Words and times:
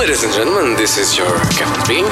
Ladies 0.00 0.24
and 0.24 0.32
gentlemen, 0.32 0.76
this 0.76 0.96
is 0.96 1.16
your 1.16 1.30
Captain 1.56 1.82
Bean. 1.86 2.04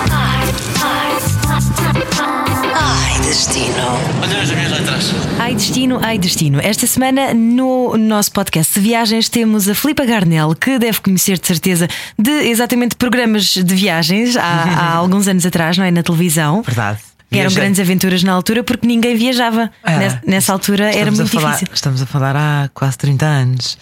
Ai, 2.75 3.21
destino. 3.23 3.75
Olha 4.23 4.43
as 4.43 4.51
minhas 4.51 4.71
letras. 4.73 5.13
Ai 5.39 5.55
Destino, 5.55 5.99
Ai 6.03 6.19
Destino. 6.19 6.61
Esta 6.61 6.87
semana 6.87 7.35
no 7.35 7.97
nosso 7.97 8.31
podcast 8.33 8.75
de 8.75 8.81
viagens 8.81 9.29
temos 9.29 9.69
a 9.69 9.75
Filipa 9.75 10.05
Garnel, 10.05 10.55
que 10.55 10.79
deve 10.79 11.01
conhecer 11.01 11.39
de 11.39 11.47
certeza 11.47 11.89
de 12.19 12.31
exatamente 12.49 12.95
programas 12.97 13.45
de 13.55 13.75
viagens 13.75 14.37
há, 14.37 14.43
há 14.43 14.95
alguns 14.97 15.27
anos 15.29 15.45
atrás, 15.45 15.77
não 15.79 15.85
é? 15.85 15.91
Na 15.91 16.03
televisão. 16.03 16.63
Verdade. 16.63 16.99
Que 17.31 17.39
eram 17.39 17.51
Viajei. 17.51 17.63
grandes 17.63 17.81
aventuras 17.81 18.23
na 18.23 18.33
altura 18.33 18.63
porque 18.63 18.87
ninguém 18.87 19.15
viajava. 19.17 19.71
Ah, 19.85 19.97
Nessa, 19.99 20.23
nessa 20.27 20.53
altura 20.53 20.85
era 20.87 21.11
estamos 21.11 21.21
a 21.21 21.23
muito 21.25 21.33
falar- 21.41 21.53
difícil. 21.53 21.75
Estamos 21.75 22.03
a 22.03 22.07
falar 22.07 22.37
há 22.37 22.71
quase 22.73 22.97
30 22.99 23.27
anos 23.27 23.77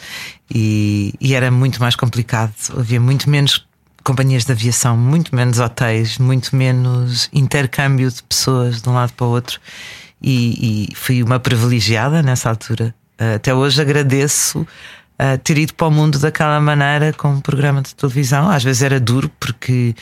e, 0.52 1.14
e 1.20 1.34
era 1.34 1.50
muito 1.50 1.80
mais 1.80 1.94
complicado. 1.94 2.52
Havia 2.76 3.00
muito 3.00 3.30
menos 3.30 3.64
companhias 4.06 4.44
de 4.44 4.52
aviação, 4.52 4.96
muito 4.96 5.34
menos 5.34 5.58
hotéis, 5.58 6.16
muito 6.16 6.54
menos 6.54 7.28
intercâmbio 7.32 8.08
de 8.08 8.22
pessoas 8.22 8.80
de 8.80 8.88
um 8.88 8.94
lado 8.94 9.12
para 9.12 9.26
o 9.26 9.30
outro. 9.30 9.60
E, 10.22 10.88
e 10.90 10.94
fui 10.94 11.24
uma 11.24 11.40
privilegiada 11.40 12.22
nessa 12.22 12.48
altura. 12.48 12.94
Até 13.34 13.52
hoje 13.52 13.82
agradeço 13.82 14.60
uh, 14.60 15.38
ter 15.42 15.58
ido 15.58 15.74
para 15.74 15.88
o 15.88 15.90
mundo 15.90 16.20
daquela 16.20 16.60
maneira 16.60 17.12
com 17.12 17.30
um 17.30 17.40
programa 17.40 17.82
de 17.82 17.96
televisão. 17.96 18.48
Às 18.48 18.62
vezes 18.62 18.82
era 18.82 19.00
duro 19.00 19.28
porque 19.40 19.92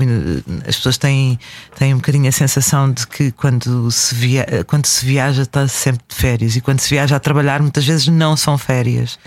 uh, 0.00 0.60
as 0.66 0.76
pessoas 0.76 0.96
têm, 0.96 1.38
têm 1.76 1.92
um 1.92 1.98
bocadinho 1.98 2.28
a 2.28 2.32
sensação 2.32 2.90
de 2.90 3.06
que 3.06 3.30
quando 3.30 3.90
se, 3.90 4.14
via, 4.14 4.64
quando 4.66 4.86
se 4.86 5.04
viaja 5.04 5.42
está 5.42 5.68
sempre 5.68 6.02
de 6.08 6.14
férias 6.14 6.56
e 6.56 6.62
quando 6.62 6.80
se 6.80 6.88
viaja 6.88 7.14
a 7.14 7.20
trabalhar 7.20 7.60
muitas 7.60 7.84
vezes 7.84 8.08
não 8.08 8.38
são 8.38 8.56
férias. 8.56 9.18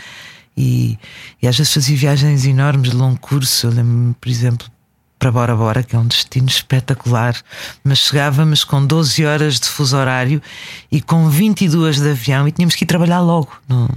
E, 0.55 0.97
e 1.41 1.47
às 1.47 1.57
vezes 1.57 1.73
fazia 1.73 1.97
viagens 1.97 2.45
enormes 2.45 2.91
de 2.91 2.95
longo 2.95 3.19
curso. 3.19 3.67
Eu 3.67 3.71
lembro-me, 3.71 4.13
por 4.21 4.29
exemplo, 4.29 4.67
para 5.17 5.31
Bora 5.31 5.55
Bora, 5.55 5.83
que 5.83 5.95
é 5.95 5.99
um 5.99 6.05
destino 6.07 6.47
espetacular, 6.47 7.35
mas 7.83 7.99
chegávamos 7.99 8.63
com 8.63 8.85
12 8.85 9.25
horas 9.25 9.59
de 9.59 9.67
fuso 9.67 9.95
horário 9.97 10.41
e 10.91 11.01
com 11.01 11.29
22 11.29 11.99
de 11.99 12.09
avião 12.11 12.47
e 12.47 12.51
tínhamos 12.51 12.75
que 12.75 12.83
ir 12.83 12.87
trabalhar 12.87 13.21
logo. 13.21 13.51
Não- 13.67 13.87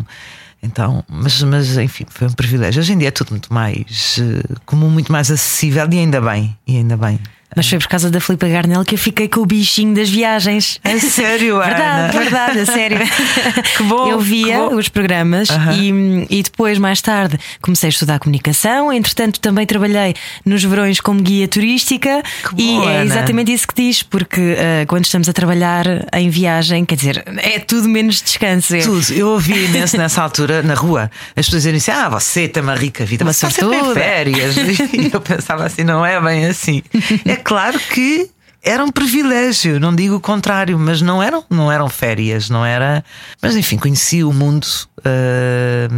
Então, 0.63 1.05
mas, 1.09 1.43
mas 1.43 1.77
enfim, 1.77 2.07
foi 2.09 2.27
um 2.29 2.33
privilégio. 2.33 2.81
Hoje 2.81 2.93
em 2.93 2.99
dia 2.99 3.09
é 3.09 3.11
tudo 3.11 3.31
muito 3.31 3.53
mais 3.53 4.19
eh, 4.21 4.55
comum, 4.65 4.89
muito 4.91 5.13
mais 5.13 5.31
acessível 5.31 5.87
e 5.93 5.99
ainda 5.99 6.21
bem, 6.21 6.57
e 6.67 6.77
ainda 6.77 6.97
bem. 6.97 7.21
Mas 7.55 7.69
foi 7.69 7.79
por 7.79 7.87
causa 7.89 8.11
da 8.11 8.21
Filipa 8.21 8.49
Garnel 8.49 8.85
que 8.85 8.95
eu 8.95 8.99
fiquei 8.99 9.29
com 9.29 9.41
o 9.41 9.47
bichinho 9.47 9.95
das 9.95 10.11
viagens. 10.11 10.79
É 10.85 10.99
sério, 10.99 11.59
Verdade, 11.59 12.11
Ana? 12.17 12.23
verdade, 12.25 12.59
a 12.61 12.67
sério. 12.67 12.99
Que 13.77 13.83
bom, 13.85 14.09
Eu 14.11 14.21
via 14.21 14.59
bom. 14.59 14.75
os 14.77 14.89
programas 14.89 15.49
e, 15.79 16.27
e 16.39 16.43
depois, 16.43 16.79
mais 16.79 17.01
tarde, 17.01 17.39
comecei 17.63 17.89
a 17.89 17.91
estudar 17.91 18.19
comunicação. 18.19 18.93
Entretanto, 18.93 19.41
também 19.41 19.65
trabalhei 19.67 20.15
nos 20.45 20.63
verões 20.65 21.01
como 21.01 21.21
guia 21.23 21.47
turística. 21.49 22.23
Que 22.57 22.63
e 22.63 22.77
bom, 22.77 22.89
é 22.89 22.97
Ana. 22.97 23.05
exatamente 23.05 23.53
isso 23.53 23.67
que 23.69 23.75
diz, 23.75 24.03
porque 24.03 24.57
ah, 24.59 24.87
quando 24.87 25.05
estamos 25.05 25.29
a 25.29 25.33
trabalhar 25.33 25.85
em 26.15 26.29
viagem, 26.31 26.85
quer 26.85 26.97
dizer, 26.97 27.25
é 27.39 27.59
tudo 27.59 27.89
menos 27.89 28.21
descanso. 28.23 28.75
É- 28.77 28.81
Tudo. 28.81 29.13
Eu 29.13 29.29
ouvi 29.29 29.65
imenso 29.67 29.97
nessa 29.97 30.23
altura 30.23 30.63
na 30.63 30.75
rua 30.75 31.11
as 31.35 31.47
pessoas 31.47 31.63
dizerem 31.63 31.79
assim: 31.79 31.91
Ah, 31.91 32.09
você 32.09 32.49
tem 32.49 32.63
uma 32.63 32.75
rica 32.75 33.05
vida, 33.05 33.25
Uma 33.25 33.33
você 33.33 33.47
está 33.47 33.61
sempre 33.61 33.77
em 33.77 33.81
sortuda." 33.81 34.01
férias. 34.01 34.57
E 34.93 35.11
eu 35.13 35.21
pensava 35.21 35.65
assim: 35.65 35.85
não 35.85 36.05
é 36.05 36.21
bem 36.21 36.47
assim. 36.47 36.83
É 37.25 37.36
claro 37.37 37.79
que 37.79 38.31
era 38.63 38.85
um 38.85 38.91
privilégio, 38.91 39.79
não 39.79 39.95
digo 39.95 40.17
o 40.17 40.21
contrário, 40.21 40.77
mas 40.79 41.01
não 41.01 41.23
eram, 41.23 41.45
não 41.49 41.71
eram 41.71 41.89
férias, 41.89 42.51
não 42.51 42.65
era. 42.65 43.05
Mas 43.41 43.55
enfim, 43.55 43.77
conheci 43.77 44.25
o 44.25 44.33
mundo 44.33 44.67
ah, 45.05 45.89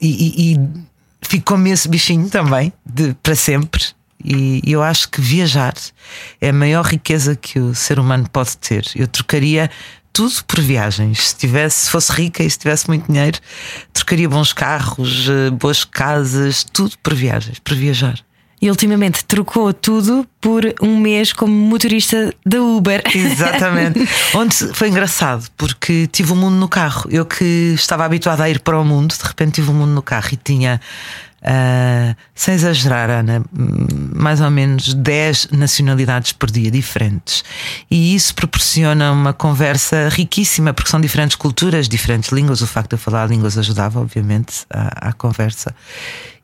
e, 0.00 0.08
e, 0.08 0.54
e 0.54 0.60
ficou-me 1.22 1.70
esse 1.70 1.88
bichinho 1.88 2.28
também, 2.28 2.72
de, 2.84 3.14
para 3.22 3.34
sempre. 3.34 3.82
E 4.24 4.60
eu 4.66 4.82
acho 4.82 5.08
que 5.08 5.20
viajar 5.20 5.74
é 6.40 6.50
a 6.50 6.52
maior 6.52 6.84
riqueza 6.84 7.34
que 7.34 7.58
o 7.58 7.74
ser 7.74 7.98
humano 7.98 8.28
pode 8.30 8.56
ter. 8.58 8.84
Eu 8.94 9.08
trocaria 9.08 9.70
tudo 10.12 10.44
por 10.46 10.60
viagens. 10.60 11.28
Se 11.28 11.36
tivesse, 11.36 11.86
se 11.86 11.90
fosse 11.90 12.12
rica 12.12 12.44
e 12.44 12.50
se 12.50 12.58
tivesse 12.58 12.86
muito 12.88 13.10
dinheiro, 13.10 13.38
trocaria 13.92 14.28
bons 14.28 14.52
carros, 14.52 15.26
eh, 15.28 15.50
boas 15.50 15.84
casas, 15.84 16.62
tudo 16.62 16.92
por 17.02 17.14
viagens, 17.14 17.58
por 17.58 17.74
viajar. 17.74 18.18
E 18.62 18.70
ultimamente 18.70 19.24
trocou 19.24 19.74
tudo 19.74 20.24
por 20.40 20.62
um 20.80 20.96
mês 20.96 21.32
como 21.32 21.52
motorista 21.52 22.32
da 22.46 22.62
Uber. 22.62 23.02
Exatamente. 23.12 24.08
Onde 24.32 24.54
foi 24.72 24.88
engraçado, 24.88 25.48
porque 25.56 26.06
tive 26.06 26.32
o 26.32 26.36
mundo 26.36 26.54
no 26.54 26.68
carro. 26.68 27.10
Eu 27.10 27.26
que 27.26 27.72
estava 27.74 28.04
habituada 28.04 28.44
a 28.44 28.48
ir 28.48 28.60
para 28.60 28.78
o 28.78 28.84
mundo, 28.84 29.16
de 29.20 29.26
repente 29.26 29.54
tive 29.54 29.70
o 29.70 29.74
mundo 29.74 29.90
no 29.90 30.00
carro 30.00 30.28
e 30.30 30.36
tinha, 30.36 30.80
ah, 31.42 32.14
sem 32.36 32.54
exagerar, 32.54 33.10
Ana, 33.10 33.44
mais 33.52 34.40
ou 34.40 34.48
menos 34.48 34.94
10 34.94 35.48
nacionalidades 35.50 36.30
por 36.32 36.48
dia 36.48 36.70
diferentes. 36.70 37.42
E 37.90 38.14
isso 38.14 38.32
proporciona 38.32 39.10
uma 39.10 39.32
conversa 39.32 40.08
riquíssima, 40.08 40.72
porque 40.72 40.88
são 40.88 41.00
diferentes 41.00 41.34
culturas, 41.34 41.88
diferentes 41.88 42.30
línguas. 42.30 42.60
O 42.60 42.66
facto 42.68 42.90
de 42.90 42.94
eu 42.94 42.98
falar 42.98 43.28
línguas 43.28 43.58
ajudava, 43.58 44.00
obviamente, 44.00 44.64
à, 44.70 45.08
à 45.08 45.12
conversa. 45.12 45.74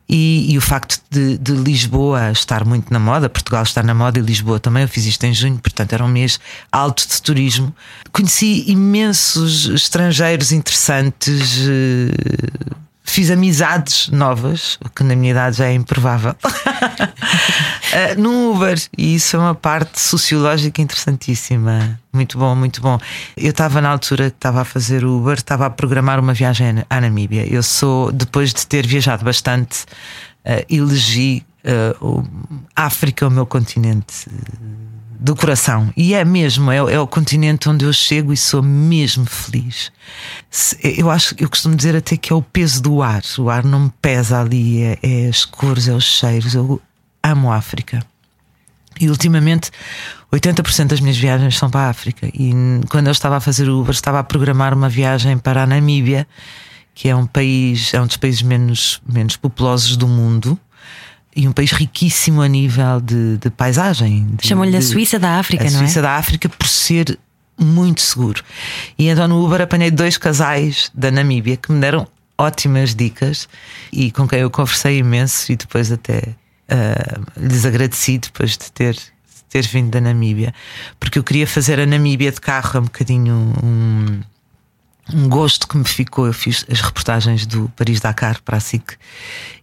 E, 0.09 0.51
e 0.51 0.57
o 0.57 0.61
facto 0.61 0.99
de, 1.11 1.37
de 1.37 1.51
Lisboa 1.51 2.31
estar 2.31 2.65
muito 2.65 2.91
na 2.91 2.99
moda, 2.99 3.29
Portugal 3.29 3.61
estar 3.61 3.83
na 3.83 3.93
moda 3.93 4.17
e 4.17 4.21
Lisboa 4.23 4.59
também, 4.59 4.81
eu 4.81 4.89
fiz 4.89 5.05
isto 5.05 5.23
em 5.23 5.33
junho, 5.33 5.59
portanto 5.59 5.93
era 5.93 6.03
um 6.03 6.07
mês 6.07 6.39
alto 6.71 7.07
de 7.07 7.21
turismo. 7.21 7.73
Conheci 8.11 8.63
imensos 8.67 9.67
estrangeiros 9.69 10.51
interessantes, 10.51 11.59
eh, 11.59 12.75
fiz 13.09 13.29
amizades 13.31 14.09
novas, 14.09 14.77
o 14.83 14.89
que 14.89 15.03
na 15.03 15.15
minha 15.15 15.31
idade 15.31 15.57
já 15.57 15.65
é 15.65 15.73
improvável, 15.73 16.35
Eh, 17.91 18.13
no 18.15 18.51
Uber. 18.53 18.79
E 18.95 19.15
isso 19.15 19.35
é 19.35 19.39
uma 19.39 19.55
parte 19.55 19.99
sociológica 19.99 20.79
interessantíssima. 20.79 21.99
Muito 22.13 22.37
bom, 22.37 22.53
muito 22.55 22.81
bom. 22.81 22.99
Eu 23.35 23.49
estava 23.49 23.81
na 23.81 23.89
altura 23.89 24.29
que 24.29 24.35
estava 24.37 24.61
a 24.61 24.65
fazer 24.65 25.03
Uber, 25.03 25.33
estava 25.33 25.65
a 25.65 25.69
programar 25.71 26.19
uma 26.19 26.31
viagem 26.33 26.83
à 26.87 27.01
Namíbia. 27.01 27.51
Eu 27.51 27.63
sou, 27.63 28.11
depois 28.11 28.53
de 28.53 28.67
ter 28.67 28.85
viajado 28.85 29.25
bastante, 29.25 29.85
eh, 30.45 30.65
elegi 30.69 31.43
eh, 31.63 31.95
o- 31.99 32.23
África 32.75 33.27
o 33.27 33.31
meu 33.31 33.47
continente 33.47 34.27
do 35.19 35.35
coração. 35.35 35.91
E 35.97 36.13
é 36.13 36.23
mesmo, 36.23 36.71
é, 36.71 36.77
é 36.77 36.99
o 36.99 37.05
continente 37.05 37.67
onde 37.67 37.83
eu 37.83 37.91
chego 37.91 38.31
e 38.31 38.37
sou 38.37 38.63
mesmo 38.63 39.25
feliz. 39.25 39.91
Eu 40.81 41.11
acho, 41.11 41.35
eu 41.37 41.49
costumo 41.49 41.75
dizer 41.75 41.95
até 41.95 42.15
que 42.15 42.31
é 42.31 42.35
o 42.35 42.41
peso 42.41 42.81
do 42.81 43.01
ar. 43.01 43.21
O 43.37 43.49
ar 43.49 43.65
não 43.65 43.81
me 43.81 43.93
pesa 44.01 44.39
ali, 44.39 44.81
é, 44.81 44.99
é 45.03 45.27
as 45.27 45.43
cores, 45.43 45.89
é 45.89 45.93
os 45.93 46.05
cheiros. 46.05 46.55
Eu 46.55 46.81
amo 47.21 47.51
a 47.51 47.57
África. 47.57 48.01
E 48.99 49.09
ultimamente 49.09 49.71
80% 50.31 50.87
das 50.87 50.99
minhas 51.01 51.17
viagens 51.17 51.57
são 51.57 51.69
para 51.69 51.81
a 51.81 51.89
África. 51.89 52.27
E 52.27 52.51
quando 52.89 53.07
eu 53.07 53.11
estava 53.11 53.37
a 53.37 53.39
fazer 53.41 53.69
Uber, 53.69 53.91
estava 53.91 54.19
a 54.19 54.23
programar 54.23 54.73
uma 54.73 54.87
viagem 54.87 55.37
para 55.37 55.63
a 55.63 55.67
Namíbia, 55.67 56.25
que 56.93 57.09
é 57.09 57.15
um 57.15 57.25
país, 57.25 57.93
é 57.93 58.01
um 58.01 58.07
dos 58.07 58.17
países 58.17 58.41
menos, 58.41 59.01
menos 59.07 59.35
populosos 59.35 59.97
do 59.97 60.07
mundo. 60.07 60.57
E 61.39 61.47
um 61.47 61.53
país 61.53 61.71
riquíssimo 61.71 62.41
a 62.41 62.47
nível 62.47 62.99
de, 62.99 63.37
de 63.37 63.49
paisagem. 63.49 64.27
Chamam-lhe 64.41 64.75
a 64.75 64.81
Suíça 64.81 65.17
da 65.17 65.39
África, 65.39 65.63
não 65.63 65.69
é? 65.69 65.83
Suíça 65.83 66.01
da 66.01 66.17
África 66.17 66.49
por 66.49 66.67
ser 66.67 67.17
muito 67.57 68.01
seguro. 68.01 68.43
E 68.97 69.07
então 69.07 69.27
no 69.27 69.45
Uber 69.45 69.61
apanhei 69.61 69.89
dois 69.91 70.17
casais 70.17 70.91
da 70.93 71.09
Namíbia 71.11 71.57
que 71.57 71.71
me 71.71 71.79
deram 71.79 72.07
ótimas 72.37 72.95
dicas 72.95 73.49
e 73.91 74.11
com 74.11 74.27
quem 74.27 74.39
eu 74.39 74.49
conversei 74.49 74.99
imenso 74.99 75.51
e 75.51 75.55
depois 75.55 75.91
até 75.91 76.35
ah, 76.69 77.19
lhes 77.35 77.65
agradeci 77.65 78.17
depois 78.17 78.51
de 78.51 78.71
ter, 78.71 78.93
de 78.93 79.43
ter 79.49 79.65
vindo 79.65 79.89
da 79.89 79.99
Namíbia, 79.99 80.53
porque 80.99 81.19
eu 81.19 81.23
queria 81.23 81.47
fazer 81.47 81.79
a 81.79 81.85
Namíbia 81.85 82.31
de 82.31 82.39
carro 82.39 82.77
é 82.77 82.79
um 82.79 82.83
bocadinho 82.83 83.53
um, 83.63 84.21
um 85.13 85.29
gosto 85.29 85.67
que 85.67 85.77
me 85.77 85.85
ficou. 85.85 86.27
Eu 86.27 86.33
fiz 86.33 86.65
as 86.69 86.81
reportagens 86.81 87.45
do 87.45 87.69
Paris-Dakar 87.75 88.41
para 88.43 88.57
a 88.57 88.59
SIC 88.59 88.93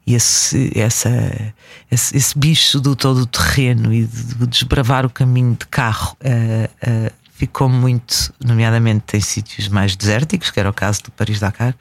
e 0.06 0.14
esse, 0.14 0.70
essa, 0.78 1.54
esse, 1.90 2.16
esse 2.16 2.38
bicho 2.38 2.80
do 2.80 2.94
todo 2.94 3.22
o 3.22 3.26
terreno 3.26 3.92
e 3.92 4.04
de, 4.04 4.34
de 4.34 4.46
desbravar 4.46 5.04
o 5.04 5.10
caminho 5.10 5.56
de 5.58 5.66
carro 5.66 6.16
eh, 6.20 6.70
eh, 6.80 7.12
ficou 7.32 7.68
muito, 7.68 8.32
nomeadamente 8.44 9.16
em 9.16 9.20
sítios 9.20 9.68
mais 9.68 9.96
desérticos, 9.96 10.50
que 10.50 10.60
era 10.60 10.70
o 10.70 10.72
caso 10.72 11.02
do 11.04 11.10
Paris-Dakar. 11.10 11.74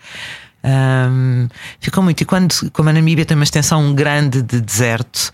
Ahm, 0.64 1.48
ficou 1.80 2.04
muito. 2.04 2.22
E 2.22 2.26
quando, 2.26 2.54
como 2.72 2.90
a 2.90 2.94
Namíbia 2.94 3.26
tem 3.26 3.36
uma 3.36 3.44
extensão 3.44 3.94
grande 3.94 4.42
de 4.42 4.60
deserto, 4.60 5.32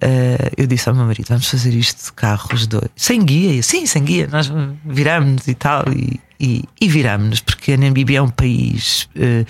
eh, 0.00 0.52
eu 0.56 0.66
disse 0.66 0.88
ao 0.88 0.94
meu 0.94 1.04
marido: 1.04 1.26
vamos 1.28 1.48
fazer 1.48 1.74
isto 1.74 2.06
de 2.06 2.12
carros 2.12 2.66
dois, 2.66 2.88
sem 2.94 3.22
guia. 3.24 3.60
Sim, 3.62 3.84
sem 3.86 4.04
guia, 4.04 4.28
nós 4.28 4.50
viramos 4.84 5.48
e 5.48 5.54
tal. 5.54 5.84
E, 5.92 6.20
e, 6.40 6.64
e 6.80 6.88
viramos-nos, 6.88 7.40
porque 7.40 7.72
a 7.72 7.76
Namíbia 7.76 8.18
é 8.18 8.22
um 8.22 8.30
país 8.30 9.08
eh, 9.14 9.44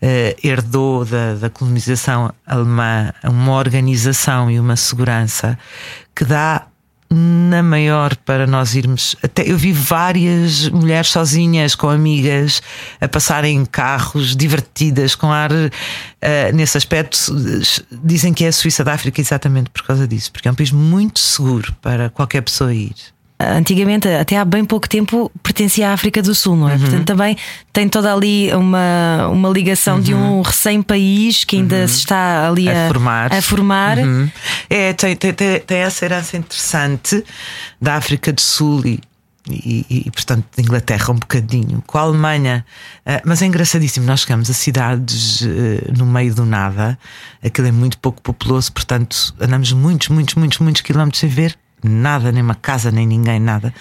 eh, 0.00 0.36
herdou 0.42 1.04
da, 1.04 1.34
da 1.34 1.50
colonização 1.50 2.32
alemã 2.46 3.12
uma 3.24 3.54
organização 3.54 4.48
e 4.48 4.60
uma 4.60 4.76
segurança 4.76 5.58
que 6.14 6.24
dá 6.24 6.66
na 7.10 7.62
maior 7.62 8.14
para 8.16 8.46
nós 8.46 8.74
irmos. 8.74 9.16
Até 9.22 9.50
eu 9.50 9.56
vi 9.56 9.72
várias 9.72 10.68
mulheres 10.68 11.08
sozinhas, 11.08 11.74
com 11.74 11.88
amigas, 11.88 12.62
a 13.00 13.08
passarem 13.08 13.64
carros 13.64 14.36
divertidas, 14.36 15.14
com 15.14 15.32
ar. 15.32 15.50
Uh, 15.50 15.70
nesse 16.54 16.76
aspecto, 16.76 17.16
dizem 18.04 18.34
que 18.34 18.44
é 18.44 18.48
a 18.48 18.52
Suíça 18.52 18.84
da 18.84 18.92
África 18.92 19.20
exatamente 19.20 19.70
por 19.70 19.84
causa 19.84 20.06
disso, 20.06 20.30
porque 20.30 20.48
é 20.48 20.50
um 20.50 20.54
país 20.54 20.70
muito 20.70 21.18
seguro 21.18 21.74
para 21.80 22.10
qualquer 22.10 22.42
pessoa 22.42 22.74
ir 22.74 22.94
antigamente, 23.38 24.08
até 24.08 24.36
há 24.36 24.44
bem 24.44 24.64
pouco 24.64 24.88
tempo, 24.88 25.30
pertencia 25.42 25.90
à 25.90 25.92
África 25.92 26.20
do 26.20 26.34
Sul, 26.34 26.56
não 26.56 26.68
é? 26.68 26.74
Uhum. 26.74 26.80
Portanto, 26.80 27.04
também 27.04 27.36
tem 27.72 27.88
toda 27.88 28.12
ali 28.12 28.52
uma, 28.52 29.28
uma 29.28 29.48
ligação 29.48 29.96
uhum. 29.96 30.02
de 30.02 30.14
um 30.14 30.42
recém-país 30.42 31.44
que 31.44 31.56
ainda 31.56 31.76
uhum. 31.76 31.88
se 31.88 31.98
está 31.98 32.48
ali 32.48 32.68
a, 32.68 32.86
a 32.86 32.88
formar. 32.88 33.32
A 33.32 33.42
formar. 33.42 33.98
Uhum. 33.98 34.28
É, 34.68 34.92
tem, 34.92 35.14
tem, 35.14 35.32
tem, 35.32 35.78
essa 35.78 36.04
herança 36.04 36.36
interessante 36.36 37.24
da 37.80 37.94
África 37.94 38.32
do 38.32 38.40
Sul 38.40 38.84
e, 38.84 39.00
e, 39.48 39.86
e, 39.88 40.10
portanto 40.10 40.44
de 40.56 40.62
Inglaterra 40.62 41.12
um 41.12 41.18
bocadinho, 41.18 41.82
com 41.86 41.96
a 41.96 42.02
Alemanha, 42.02 42.66
uh, 43.06 43.22
mas 43.24 43.40
é 43.40 43.46
engraçadíssimo. 43.46 44.04
Nós 44.04 44.20
chegamos 44.20 44.50
a 44.50 44.52
cidades 44.52 45.42
uh, 45.42 45.46
no 45.96 46.04
meio 46.04 46.34
do 46.34 46.44
nada, 46.44 46.98
aquilo 47.42 47.68
é 47.68 47.72
muito 47.72 47.98
pouco 47.98 48.20
populoso, 48.20 48.72
portanto 48.72 49.32
andamos 49.40 49.72
muitos, 49.72 50.08
muitos, 50.08 50.34
muitos, 50.34 50.58
muitos 50.58 50.82
quilómetros 50.82 51.20
sem 51.20 51.28
ver 51.28 51.56
nada, 51.82 52.32
nem 52.32 52.42
uma 52.42 52.54
casa, 52.54 52.90
nem 52.90 53.06
ninguém, 53.06 53.38
nada. 53.40 53.72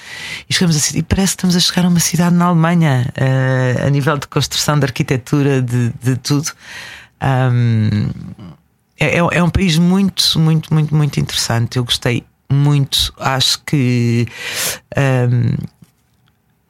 E 0.49 0.53
chegamos 0.53 0.75
a 0.75 0.97
e 0.97 1.03
parece 1.03 1.33
que 1.33 1.39
estamos 1.39 1.55
a 1.55 1.59
chegar 1.59 1.85
a 1.85 1.89
uma 1.89 1.99
cidade 1.99 2.35
na 2.35 2.45
Alemanha, 2.45 3.11
uh, 3.17 3.88
a 3.88 3.89
nível 3.89 4.17
de 4.17 4.27
construção, 4.27 4.79
de 4.79 4.85
arquitetura, 4.85 5.61
de, 5.61 5.91
de 6.01 6.15
tudo. 6.17 6.51
Um, 7.21 8.09
é, 8.99 9.17
é, 9.17 9.44
um 9.44 9.49
país 9.49 9.77
muito, 9.77 10.39
muito, 10.39 10.73
muito, 10.73 10.95
muito 10.95 11.19
interessante. 11.19 11.77
Eu 11.77 11.83
gostei 11.83 12.23
muito. 12.49 13.13
Acho 13.19 13.59
que. 13.63 14.27
Um, 14.97 15.77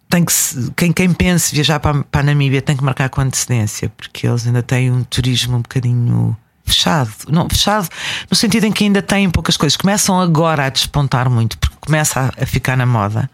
tem 0.09 0.23
que 0.23 0.33
quem, 0.75 0.93
quem 0.93 1.13
pense 1.13 1.53
viajar 1.53 1.79
para, 1.79 2.03
para 2.03 2.21
a 2.21 2.23
Namíbia 2.23 2.61
tem 2.61 2.77
que 2.77 2.83
marcar 2.83 3.09
com 3.09 3.21
antecedência, 3.21 3.89
porque 3.89 4.25
eles 4.25 4.47
ainda 4.47 4.63
têm 4.63 4.89
um 4.91 5.03
turismo 5.03 5.57
um 5.57 5.61
bocadinho 5.61 6.37
fechado. 6.67 7.11
Não, 7.29 7.47
fechado 7.49 7.89
no 8.29 8.35
sentido 8.35 8.65
em 8.65 8.71
que 8.71 8.83
ainda 8.83 9.01
têm 9.01 9.29
poucas 9.29 9.57
coisas. 9.57 9.77
Começam 9.77 10.19
agora 10.19 10.65
a 10.65 10.69
despontar 10.69 11.29
muito, 11.29 11.57
porque 11.57 11.75
começa 11.79 12.19
a, 12.19 12.43
a 12.43 12.45
ficar 12.45 12.77
na 12.77 12.85
moda. 12.85 13.29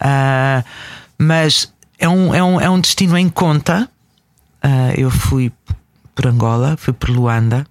Uh, 0.00 0.64
mas 1.18 1.72
é 1.98 2.08
um, 2.08 2.34
é, 2.34 2.42
um, 2.42 2.60
é 2.60 2.70
um 2.70 2.80
destino 2.80 3.16
em 3.16 3.28
conta. 3.28 3.88
Uh, 4.64 4.92
eu 4.96 5.10
fui 5.10 5.52
por 6.14 6.26
Angola, 6.26 6.76
fui 6.76 6.92
por 6.92 7.10
Luanda. 7.10 7.66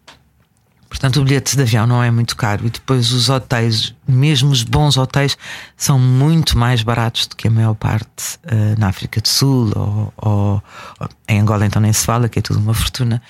Portanto, 0.89 1.19
o 1.19 1.23
bilhete 1.23 1.55
de 1.55 1.61
avião 1.61 1.85
não 1.85 2.01
é 2.01 2.09
muito 2.09 2.35
caro. 2.35 2.65
E 2.65 2.69
depois 2.69 3.11
os 3.11 3.29
hotéis, 3.29 3.94
mesmo 4.07 4.51
os 4.51 4.63
bons 4.63 4.97
hotéis, 4.97 5.38
são 5.75 5.99
muito 5.99 6.57
mais 6.57 6.81
baratos 6.81 7.27
do 7.27 7.35
que 7.35 7.47
a 7.47 7.51
maior 7.51 7.75
parte 7.75 8.38
uh, 8.45 8.79
na 8.79 8.88
África 8.88 9.19
do 9.19 9.27
Sul 9.27 9.71
ou, 9.75 10.13
ou, 10.17 10.63
ou, 10.99 11.09
em 11.27 11.39
Angola, 11.39 11.65
então 11.65 11.81
nem 11.81 11.91
se 11.91 12.05
fala, 12.05 12.29
que 12.29 12.39
é 12.39 12.41
tudo 12.41 12.59
uma 12.59 12.73
fortuna. 12.73 13.21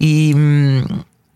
E 0.00 0.34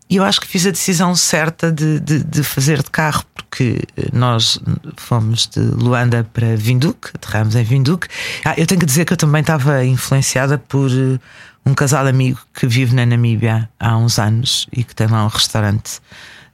eu 0.09 0.23
acho 0.23 0.41
que 0.41 0.47
fiz 0.47 0.65
a 0.65 0.71
decisão 0.71 1.15
certa 1.15 1.71
de, 1.71 1.99
de, 1.99 2.23
de, 2.23 2.43
fazer 2.43 2.81
de 2.81 2.89
carro, 2.89 3.23
porque 3.35 3.81
nós 4.11 4.59
fomos 4.97 5.47
de 5.47 5.59
Luanda 5.59 6.27
para 6.33 6.55
Vinduque, 6.55 7.09
aterramos 7.13 7.55
em 7.55 7.63
Vinduque. 7.63 8.07
Ah, 8.43 8.55
eu 8.57 8.65
tenho 8.65 8.79
que 8.79 8.87
dizer 8.87 9.05
que 9.05 9.13
eu 9.13 9.17
também 9.17 9.41
estava 9.41 9.85
influenciada 9.85 10.57
por 10.57 10.89
eh, 10.89 11.19
um 11.63 11.75
casal 11.75 12.07
amigo 12.07 12.39
que 12.53 12.65
vive 12.65 12.95
na 12.95 13.05
Namíbia 13.05 13.69
há 13.79 13.95
uns 13.97 14.17
anos 14.17 14.67
e 14.71 14.83
que 14.83 14.95
tem 14.95 15.05
lá 15.05 15.23
um 15.25 15.27
restaurante 15.27 15.99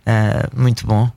uh, 0.05 0.61
muito 0.61 0.85
bom. 0.85 1.09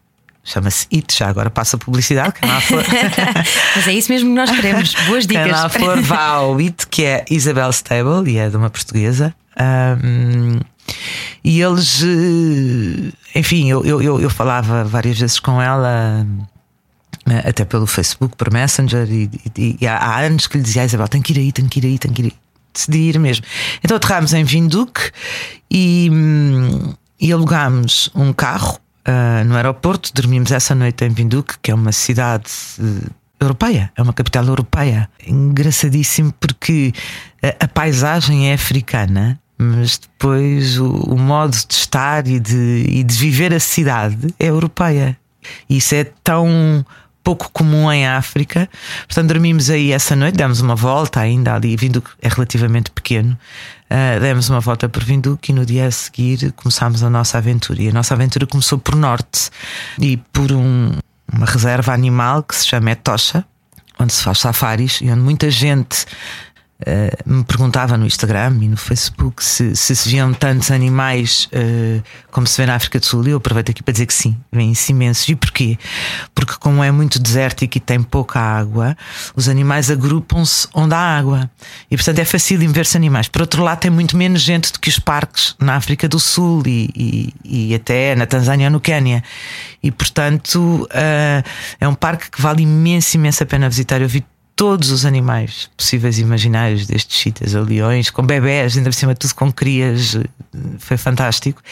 Chama-se 0.45 0.87
IT, 0.93 1.19
já 1.19 1.29
agora 1.29 1.51
passa 1.51 1.77
a 1.77 1.79
publicidade. 1.79 2.33
Quem 2.35 2.49
lá 2.49 2.61
for. 2.61 2.83
Mas 3.77 3.87
é 3.87 3.93
isso 3.93 4.11
mesmo 4.11 4.31
que 4.31 4.35
nós 4.35 4.51
queremos. 4.51 4.95
Boas 5.07 5.27
dicas. 5.27 5.43
Quem 5.43 5.53
lá 5.53 5.69
for, 5.69 6.01
vá 6.01 6.25
ao 6.25 6.59
IT, 6.59 6.87
que 6.87 7.05
é 7.05 7.25
Isabel 7.29 7.69
Stable 7.71 8.31
e 8.31 8.39
é 8.39 8.49
de 8.49 8.57
uma 8.57 8.71
portuguesa. 8.71 9.35
Um, 9.61 10.61
e 11.45 11.61
eles, 11.61 12.03
eh, 12.03 13.39
enfim, 13.39 13.71
eu, 13.71 13.85
eu, 13.85 14.21
eu 14.21 14.31
falava 14.31 14.85
várias 14.85 15.19
vezes 15.19 15.39
com 15.39 15.61
ela 15.61 16.27
eh, 17.29 17.49
até 17.49 17.65
pelo 17.65 17.87
Facebook, 17.87 18.37
por 18.37 18.53
Messenger, 18.53 19.11
e, 19.11 19.31
e, 19.57 19.77
e 19.81 19.87
há, 19.87 20.19
anos 20.21 20.47
que 20.47 20.59
lhe 20.59 20.65
dizia: 20.65 20.85
Isabel, 20.85 21.09
tem 21.09 21.23
que 21.23 21.33
ir 21.33 21.39
aí, 21.39 21.53
tem 21.53 21.67
que 21.67 21.81
ir 21.81 21.87
aí, 21.87 21.99
tem 21.99 22.13
que 22.13 22.23
ir 22.23 22.25
aí. 22.27 22.33
Decidi 22.73 22.99
ir 22.99 23.19
mesmo. 23.19 23.45
Então 23.83 23.97
aterramos 23.97 24.33
em 24.33 24.45
Vinduque 24.45 25.11
e, 25.71 26.09
hum, 26.13 26.95
e 27.21 27.33
alugámos 27.33 28.11
um 28.15 28.33
carro 28.33 28.79
uh, 29.07 29.45
no 29.45 29.57
aeroporto. 29.57 30.13
Dormimos 30.15 30.53
essa 30.53 30.75
noite 30.75 31.05
em 31.05 31.09
Vinduque, 31.09 31.55
que 31.63 31.71
é 31.71 31.75
uma 31.75 31.93
cidade. 31.93 32.51
Uh, 32.79 33.11
europeia, 33.41 33.93
é 33.97 34.03
uma 34.03 34.13
capital 34.13 34.45
europeia. 34.45 35.09
Engraçadíssimo 35.27 36.33
porque 36.41 36.93
a, 37.43 37.65
a 37.65 37.69
paisagem 37.69 38.51
é 38.51 38.55
africana 38.55 39.41
mas 39.59 39.99
depois 39.99 40.79
o, 40.79 40.89
o, 40.89 41.19
modo 41.19 41.51
de 41.51 41.75
estar 41.75 42.27
e 42.29 42.39
de, 42.39 42.87
e 42.89 43.03
de 43.03 43.15
viver 43.17 43.53
a 43.53 43.59
cidade 43.59 44.33
é 44.39 44.47
europeia. 44.47 45.19
Isso 45.69 45.95
é 45.97 46.05
tão 46.05 46.87
pouco 47.25 47.51
comum 47.51 47.93
em 47.93 48.07
África. 48.07 48.71
Portanto, 49.07 49.29
dormimos 49.29 49.69
aí 49.69 49.93
essa 49.93 50.17
noite, 50.17 50.37
demos 50.37 50.61
uma 50.61 50.75
volta 50.75 51.21
ainda 51.21 51.55
ali. 51.55 51.77
Vinduque 51.77 52.11
é 52.23 52.29
relativamente 52.29 52.91
pequeno. 52.91 53.37
Uh, 53.91 54.21
demos 54.21 54.49
uma 54.49 54.61
volta 54.61 54.89
por 54.89 55.03
Vinduque 55.05 55.51
e 55.51 55.55
no 55.55 55.67
dia 55.67 55.87
a 55.87 55.91
seguir 55.91 56.53
começámos 56.53 57.03
a 57.03 57.11
nossa 57.11 57.37
aventura. 57.37 57.83
E 57.83 57.89
a 57.89 57.93
nossa 57.93 58.15
aventura 58.15 58.47
começou 58.47 58.79
por 58.79 58.95
norte 58.95 59.51
e 59.99 60.17
por 60.33 60.53
um, 60.53 60.93
uma 61.31 61.45
reserva 61.45 61.93
animal 61.93 62.43
que 62.43 62.57
se 62.57 62.67
chama 62.67 62.93
Etosha, 62.93 63.45
onde 63.99 64.13
se 64.13 64.23
faz 64.23 64.39
safaris 64.39 65.01
e 65.03 65.11
onde 65.11 65.21
muita 65.21 65.51
gente 65.51 66.07
Uh, 66.81 67.11
me 67.39 67.43
perguntava 67.43 67.97
no 67.97 68.07
Instagram 68.07 68.59
e 68.63 68.69
no 68.69 68.77
Facebook 68.77 69.45
se 69.45 69.75
se, 69.75 69.97
se 69.97 70.09
viam 70.09 70.33
tantos 70.33 70.71
animais 70.71 71.49
uh, 71.53 72.01
como 72.31 72.47
se 72.47 72.57
vê 72.57 72.67
na 72.67 72.77
África 72.77 73.01
do 73.01 73.07
Sul. 73.07 73.27
E 73.27 73.31
eu 73.31 73.39
aproveito 73.39 73.71
aqui 73.71 73.83
para 73.83 73.93
dizer 73.93 74.07
que 74.07 74.15
sim, 74.15 74.37
vêm-se 74.53 74.93
imensos. 74.93 75.29
E 75.29 75.35
porquê? 75.35 75.77
Porque, 76.33 76.55
como 76.61 76.85
é 76.85 76.91
muito 76.93 77.19
desértico 77.19 77.77
e 77.77 77.81
tem 77.81 78.01
pouca 78.01 78.39
água, 78.39 78.97
os 79.35 79.49
animais 79.49 79.91
agrupam-se 79.91 80.69
onde 80.73 80.95
há 80.95 80.99
água. 81.19 81.51
E 81.91 81.97
portanto 81.97 82.21
é 82.21 82.25
fácil 82.25 82.59
ver-se 82.71 82.97
animais. 82.97 83.27
Por 83.27 83.43
outro 83.43 83.63
lado, 83.63 83.81
tem 83.81 83.91
muito 83.91 84.17
menos 84.17 84.41
gente 84.41 84.73
do 84.73 84.79
que 84.79 84.89
os 84.89 85.01
parques 85.01 85.57
na 85.59 85.75
África 85.75 86.09
do 86.09 86.21
Sul 86.21 86.63
e, 86.65 87.35
e, 87.45 87.71
e 87.71 87.75
até 87.75 88.15
na 88.15 88.27
Tanzânia 88.27 88.69
ou 88.69 88.71
no 88.71 88.81
Quénia. 88.81 89.25
E 89.83 89.91
portanto 89.91 90.89
uh, 90.93 91.49
é 91.81 91.89
um 91.89 91.95
parque 91.95 92.31
que 92.31 92.41
vale 92.41 92.63
imenso, 92.63 93.17
imenso 93.17 93.43
a 93.43 93.47
pena 93.47 93.69
visitar. 93.69 94.01
Eu 94.01 94.09
vi 94.09 94.25
todos 94.59 94.91
os 94.91 95.07
animais 95.07 95.71
possíveis 95.77 96.19
e 96.19 96.23
imaginários, 96.23 96.85
destes 96.85 97.17
chitas 97.17 97.55
a 97.55 97.61
leões, 97.61 98.11
com 98.11 98.27
bebés, 98.27 98.77
ainda 98.77 98.91
por 98.91 98.97
cima 98.97 99.15
tudo 99.15 99.33
com 99.37 99.53
crias, 99.53 100.19
foi 100.81 100.97
fantástico. 100.97 101.63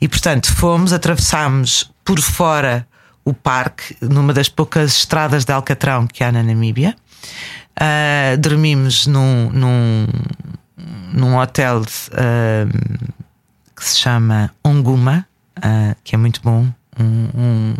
E 0.00 0.08
portanto 0.08 0.50
fomos, 0.50 0.94
atravessámos 0.94 1.92
por 2.02 2.18
fora 2.22 2.88
o 3.22 3.34
parque, 3.34 3.94
numa 4.00 4.32
das 4.32 4.48
poucas 4.48 4.96
estradas 4.96 5.44
de 5.44 5.52
Alcatrão 5.52 6.06
que 6.06 6.24
há 6.24 6.32
na 6.32 6.42
Namíbia. 6.42 6.96
Uh, 7.78 8.38
dormimos 8.38 9.06
num, 9.06 9.50
num, 9.50 10.06
num 11.12 11.36
hotel 11.36 11.82
uh, 11.82 13.06
que 13.76 13.84
se 13.84 13.98
chama 13.98 14.50
Onguma, 14.64 15.26
uh, 15.58 15.94
que 16.02 16.14
é 16.14 16.18
muito 16.18 16.40
bom 16.42 16.72
um, 16.98 17.74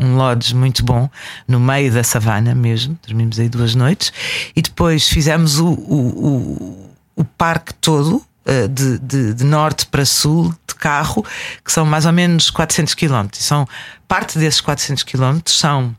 um, 0.00 0.16
lodge 0.16 0.54
muito 0.54 0.84
bom 0.84 1.08
no 1.46 1.60
meio 1.60 1.92
da 1.92 2.02
savana 2.02 2.54
mesmo. 2.54 2.98
Dormimos 3.06 3.38
aí 3.38 3.48
duas 3.48 3.74
noites 3.74 4.12
e 4.54 4.62
depois 4.62 5.08
fizemos 5.08 5.58
o, 5.58 5.68
o, 5.68 6.26
o, 6.26 6.90
o 7.16 7.24
parque 7.24 7.74
todo. 7.74 8.24
Eh, 8.50 8.66
de, 8.66 8.98
de, 9.00 9.34
de, 9.34 9.44
norte 9.44 9.84
para 9.84 10.06
sul 10.06 10.54
de 10.66 10.74
carro, 10.74 11.22
que 11.62 11.70
são 11.70 11.84
mais 11.84 12.06
ou 12.06 12.12
menos 12.12 12.48
400 12.48 12.94
km. 12.94 13.28
São, 13.34 13.68
parte 14.08 14.38
desses 14.38 14.62
400 14.62 15.02
km 15.02 15.40
são 15.44 15.94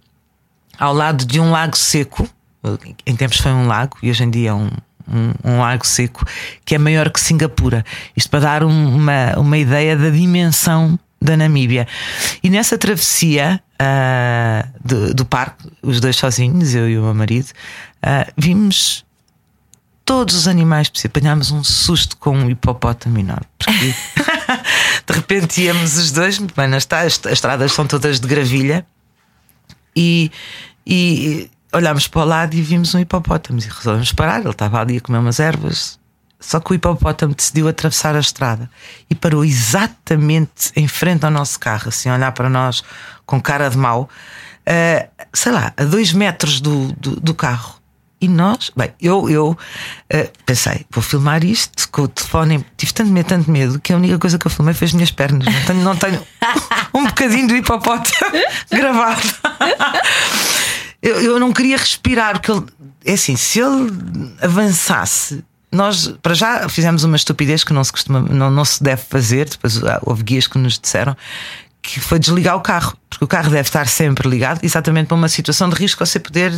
ao 0.80 0.92
lado 0.92 1.26
de 1.26 1.40
um 1.40 1.52
lago 1.52 1.78
seco, 1.78 2.28
em 3.06 3.16
tempos 3.16 3.38
foi 3.38 3.52
um 3.52 3.68
lago 3.68 3.98
e 4.02 4.10
hoje 4.10 4.24
em 4.24 4.32
dia 4.32 4.50
é 4.50 4.54
um, 4.54 4.68
um, 5.08 5.34
um, 5.44 5.60
lago 5.60 5.86
seco 5.86 6.26
que 6.66 6.74
é 6.74 6.80
maior 6.80 7.12
que 7.12 7.20
Singapura. 7.20 7.86
Isto 8.18 8.32
para 8.32 8.40
dar 8.40 8.64
um, 8.64 8.96
uma, 8.96 9.38
uma 9.38 9.58
ideia 9.58 9.96
da 9.96 10.10
dimensão 10.10 10.98
da 11.22 11.36
Namíbia. 11.36 11.88
E 12.42 12.50
nessa 12.50 12.78
travessia 12.78 13.62
uh, 13.82 14.70
do, 14.84 15.14
do, 15.14 15.26
parque, 15.26 15.70
os 15.82 16.00
dois 16.00 16.16
sozinhos, 16.16 16.74
eu 16.74 16.90
e 16.90 16.98
o 16.98 17.04
meu 17.04 17.14
marido, 17.14 17.50
uh, 18.04 18.32
vimos 18.38 19.06
todos 20.06 20.34
os 20.34 20.48
animais 20.48 20.92
Apanhámos 21.06 21.52
um 21.52 21.64
susto 21.64 22.18
com 22.18 22.36
um 22.36 22.50
hipopótamo 22.50 23.20
enorme. 23.20 23.46
Porque 23.58 23.94
de 25.06 25.14
repente 25.14 25.62
íamos 25.62 25.98
os 25.98 26.12
dois, 26.12 26.40
bem, 26.40 26.74
as, 26.74 26.88
as 26.92 27.26
estradas 27.32 27.72
são 27.74 27.86
todas 27.86 28.20
de 28.20 28.28
gravilha, 28.28 28.86
e, 29.96 30.32
e 30.86 31.50
olhámos 31.74 32.08
para 32.08 32.22
o 32.22 32.26
lado 32.26 32.56
e 32.56 32.62
vimos 32.62 32.96
um 32.96 33.00
hipopótamo 33.00 33.60
e 33.60 33.64
resolvemos 33.64 34.14
parar. 34.14 34.40
Ele 34.40 34.50
estava 34.50 34.80
ali 34.80 34.98
a 34.98 35.02
comer 35.02 35.20
umas 35.20 35.40
ervas 35.40 35.99
só 36.40 36.60
que 36.60 36.72
o 36.72 36.74
hipopótamo 36.74 37.36
decidiu 37.36 37.68
atravessar 37.68 38.16
a 38.16 38.20
estrada 38.20 38.70
e 39.10 39.16
parou 39.16 39.44
exatamente 39.44 40.72
em 40.76 40.88
frente 40.88 41.26
ao 41.26 41.32
nosso 41.32 41.60
carro, 41.60 41.90
assim, 41.90 42.10
a 42.10 42.16
olhar 42.16 42.32
para 42.32 42.50
nós 42.50 42.82
com 43.26 43.42
cara 43.42 43.70
de 43.70 43.78
mau. 43.78 44.10
uh, 44.66 45.10
sei 45.34 45.52
lá, 45.52 45.74
a 45.76 45.84
dois 45.84 46.14
metros 46.14 46.62
do, 46.62 46.94
do, 46.94 47.20
do 47.20 47.34
carro. 47.34 47.76
E 48.22 48.28
nós, 48.28 48.72
bem, 48.76 48.92
eu, 49.02 49.30
eu 49.30 49.52
uh, 49.52 50.30
pensei, 50.46 50.86
vou 50.90 51.02
filmar 51.02 51.44
isto 51.44 51.90
com 51.90 52.04
o 52.04 52.08
telefone. 52.08 52.66
Tive 52.78 52.94
tanto 52.94 53.12
medo, 53.12 53.28
tanto 53.28 53.52
medo, 53.52 53.80
que 53.80 53.94
a 53.94 53.98
única 53.98 54.18
coisa 54.18 54.38
que 54.38 54.48
eu 54.48 54.52
filmei 54.52 54.74
foi 54.74 54.88
as 54.88 54.94
minhas 54.94 55.12
pernas. 55.12 55.46
Não 55.46 55.66
tenho, 55.66 55.84
não 55.84 55.96
tenho 55.96 56.28
um 56.94 57.06
bocadinho 57.06 57.48
do 57.48 57.56
hipopótamo 57.56 58.32
gravado. 58.72 59.22
eu, 61.02 61.22
eu 61.22 61.40
não 61.40 61.52
queria 61.52 61.78
respirar, 61.78 62.34
porque 62.34 62.52
ele, 62.52 62.66
é 63.06 63.14
assim, 63.14 63.36
se 63.36 63.60
ele 63.60 63.90
avançasse 64.42 65.44
nós 65.72 66.14
para 66.22 66.34
já 66.34 66.68
fizemos 66.70 67.04
uma 67.04 67.16
estupidez 67.16 67.64
que 67.64 67.74
não 67.74 67.84
se 67.84 67.92
costuma, 67.92 68.22
não, 68.22 68.50
não 68.50 68.66
se 68.66 68.84
deve 68.84 69.02
fazer. 69.04 69.50
Depois 69.50 69.84
ah, 69.84 70.00
houve 70.04 70.24
guias 70.24 70.48
que 70.48 70.58
nos 70.58 70.80
disseram 70.80 71.16
que 71.82 72.00
foi 72.00 72.20
desligar 72.20 72.56
o 72.56 72.62
carro, 72.62 72.96
porque 73.10 73.24
o 73.24 73.28
carro 73.28 73.50
deve 73.50 73.68
estar 73.68 73.88
sempre 73.88 74.30
ligado, 74.30 74.60
exatamente 74.64 75.08
para 75.08 75.16
uma 75.16 75.30
situação 75.30 75.70
de 75.70 75.76
risco 75.76 76.06
você 76.06 76.20
poder. 76.20 76.54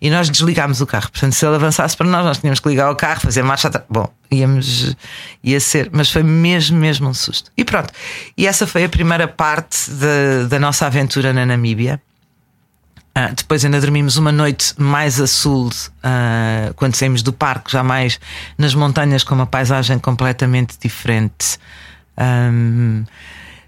E 0.00 0.08
nós 0.08 0.30
desligámos 0.30 0.80
o 0.80 0.86
carro. 0.86 1.10
Portanto, 1.10 1.34
se 1.34 1.44
ele 1.44 1.56
avançasse 1.56 1.94
para 1.94 2.06
nós, 2.06 2.24
nós 2.24 2.38
tínhamos 2.38 2.58
que 2.58 2.68
ligar 2.70 2.90
o 2.90 2.96
carro, 2.96 3.20
fazer 3.20 3.42
marcha 3.42 3.68
atrás. 3.68 3.84
Bom, 3.88 4.08
íamos. 4.30 4.96
ia 5.44 5.60
ser. 5.60 5.90
Mas 5.92 6.10
foi 6.10 6.22
mesmo, 6.22 6.78
mesmo 6.78 7.06
um 7.06 7.12
susto. 7.12 7.52
E 7.54 7.64
pronto. 7.64 7.92
E 8.34 8.46
essa 8.46 8.66
foi 8.66 8.84
a 8.84 8.88
primeira 8.88 9.28
parte 9.28 9.90
de, 9.90 10.48
da 10.48 10.58
nossa 10.58 10.86
aventura 10.86 11.34
na 11.34 11.44
Namíbia. 11.44 12.00
Uh, 13.16 13.34
depois 13.34 13.64
ainda 13.64 13.80
dormimos 13.80 14.16
uma 14.16 14.30
noite 14.30 14.74
mais 14.78 15.20
a 15.20 15.26
sul, 15.26 15.68
uh, 15.68 16.72
quando 16.74 16.94
saímos 16.94 17.22
do 17.22 17.32
parque, 17.32 17.72
já 17.72 17.82
mais 17.82 18.20
nas 18.56 18.74
montanhas, 18.74 19.24
com 19.24 19.34
uma 19.34 19.46
paisagem 19.46 19.98
completamente 19.98 20.78
diferente. 20.80 21.58
Um, 22.16 23.04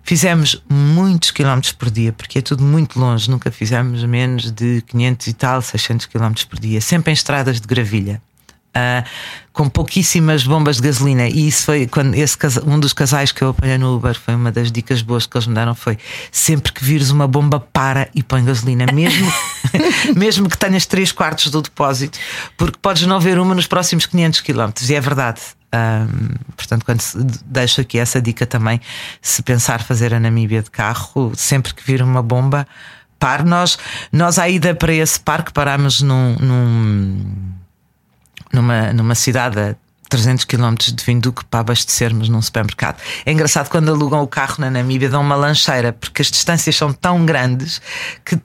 fizemos 0.04 0.62
muitos 0.68 1.32
quilómetros 1.32 1.72
por 1.72 1.90
dia, 1.90 2.12
porque 2.12 2.38
é 2.38 2.42
tudo 2.42 2.62
muito 2.62 3.00
longe, 3.00 3.28
nunca 3.28 3.50
fizemos 3.50 4.04
menos 4.04 4.50
de 4.52 4.82
500 4.86 5.26
e 5.26 5.32
tal, 5.32 5.60
600 5.60 6.06
quilómetros 6.06 6.44
por 6.44 6.60
dia, 6.60 6.80
sempre 6.80 7.10
em 7.10 7.14
estradas 7.14 7.60
de 7.60 7.66
gravilha 7.66 8.22
uh, 8.76 9.04
com 9.52 9.68
pouquíssimas 9.68 10.44
bombas 10.44 10.76
de 10.76 10.82
gasolina. 10.82 11.28
E 11.28 11.48
isso 11.48 11.64
foi 11.64 11.86
quando 11.86 12.14
esse 12.14 12.36
um 12.66 12.78
dos 12.78 12.92
casais 12.92 13.32
que 13.32 13.42
eu 13.42 13.50
apanhei 13.50 13.78
no 13.78 13.96
Uber 13.96 14.18
foi 14.18 14.34
uma 14.34 14.50
das 14.50 14.72
dicas 14.72 15.02
boas 15.02 15.26
que 15.26 15.36
eles 15.36 15.46
me 15.46 15.54
deram: 15.54 15.74
foi 15.74 15.98
sempre 16.30 16.72
que 16.72 16.84
vires 16.84 17.10
uma 17.10 17.28
bomba, 17.28 17.60
para 17.60 18.08
e 18.14 18.22
põe 18.22 18.44
gasolina, 18.44 18.86
mesmo, 18.92 19.32
mesmo 20.16 20.48
que 20.48 20.58
tenhas 20.58 20.86
3 20.86 21.12
quartos 21.12 21.50
do 21.50 21.62
depósito, 21.62 22.18
porque 22.56 22.78
podes 22.80 23.06
não 23.06 23.20
ver 23.20 23.38
uma 23.38 23.54
nos 23.54 23.66
próximos 23.66 24.06
500 24.06 24.40
km. 24.40 24.70
E 24.88 24.94
é 24.94 25.00
verdade. 25.00 25.40
Um, 25.74 26.34
portanto, 26.54 26.84
quando 26.84 27.02
deixo 27.46 27.80
aqui 27.80 27.98
essa 27.98 28.20
dica 28.20 28.44
também, 28.44 28.78
se 29.22 29.42
pensar 29.42 29.82
fazer 29.82 30.12
a 30.12 30.20
Namíbia 30.20 30.62
de 30.62 30.70
carro, 30.70 31.32
sempre 31.34 31.72
que 31.72 31.82
vir 31.82 32.02
uma 32.02 32.22
bomba, 32.22 32.66
pare. 33.18 33.42
Nós, 33.42 33.78
nós 34.12 34.38
à 34.38 34.48
ida 34.50 34.74
para 34.74 34.92
esse 34.92 35.18
parque 35.18 35.50
parámos 35.50 36.02
num, 36.02 36.36
num 36.38 37.52
numa, 38.52 38.92
numa 38.92 39.14
cidade 39.14 39.58
a 39.58 39.74
300 40.08 40.44
km 40.44 40.74
de 40.74 41.04
Vinduque 41.04 41.44
para 41.46 41.60
abastecermos 41.60 42.28
num 42.28 42.42
supermercado. 42.42 42.98
É 43.24 43.32
engraçado 43.32 43.70
quando 43.70 43.90
alugam 43.90 44.22
o 44.22 44.26
carro 44.26 44.56
na 44.58 44.70
Namíbia, 44.70 45.08
dão 45.08 45.22
uma 45.22 45.36
lancheira, 45.36 45.92
porque 45.92 46.20
as 46.20 46.30
distâncias 46.30 46.76
são 46.76 46.92
tão 46.92 47.24
grandes 47.24 47.80
que 48.24 48.38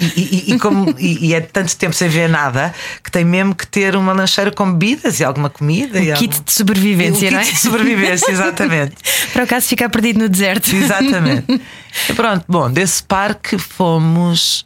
e, 0.00 0.04
e, 0.50 0.54
e, 0.54 0.58
como, 0.58 0.94
e, 0.98 1.34
é 1.34 1.40
tanto 1.40 1.76
tempo 1.76 1.92
sem 1.94 2.08
ver 2.08 2.28
nada 2.28 2.72
que 3.02 3.10
tem 3.10 3.24
mesmo 3.24 3.54
que 3.54 3.66
ter 3.66 3.96
uma 3.96 4.12
lancheira 4.12 4.52
com 4.52 4.72
bebidas 4.72 5.18
e 5.18 5.24
alguma 5.24 5.50
comida. 5.50 5.98
Um 5.98 6.02
e 6.02 6.12
kit 6.12 6.34
algum... 6.34 6.44
de 6.44 6.52
sobrevivência, 6.52 7.30
não 7.30 7.38
é? 7.40 7.44
Kit 7.44 7.54
de 7.54 7.60
sobrevivência, 7.60 8.30
exatamente. 8.30 8.94
Para 9.32 9.44
o 9.44 9.46
caso 9.46 9.66
ficar 9.66 9.88
perdido 9.88 10.20
no 10.20 10.28
deserto. 10.28 10.74
Exatamente. 10.74 11.60
E 12.08 12.12
pronto, 12.12 12.44
bom, 12.46 12.70
desse 12.70 13.02
parque 13.02 13.58
fomos 13.58 14.64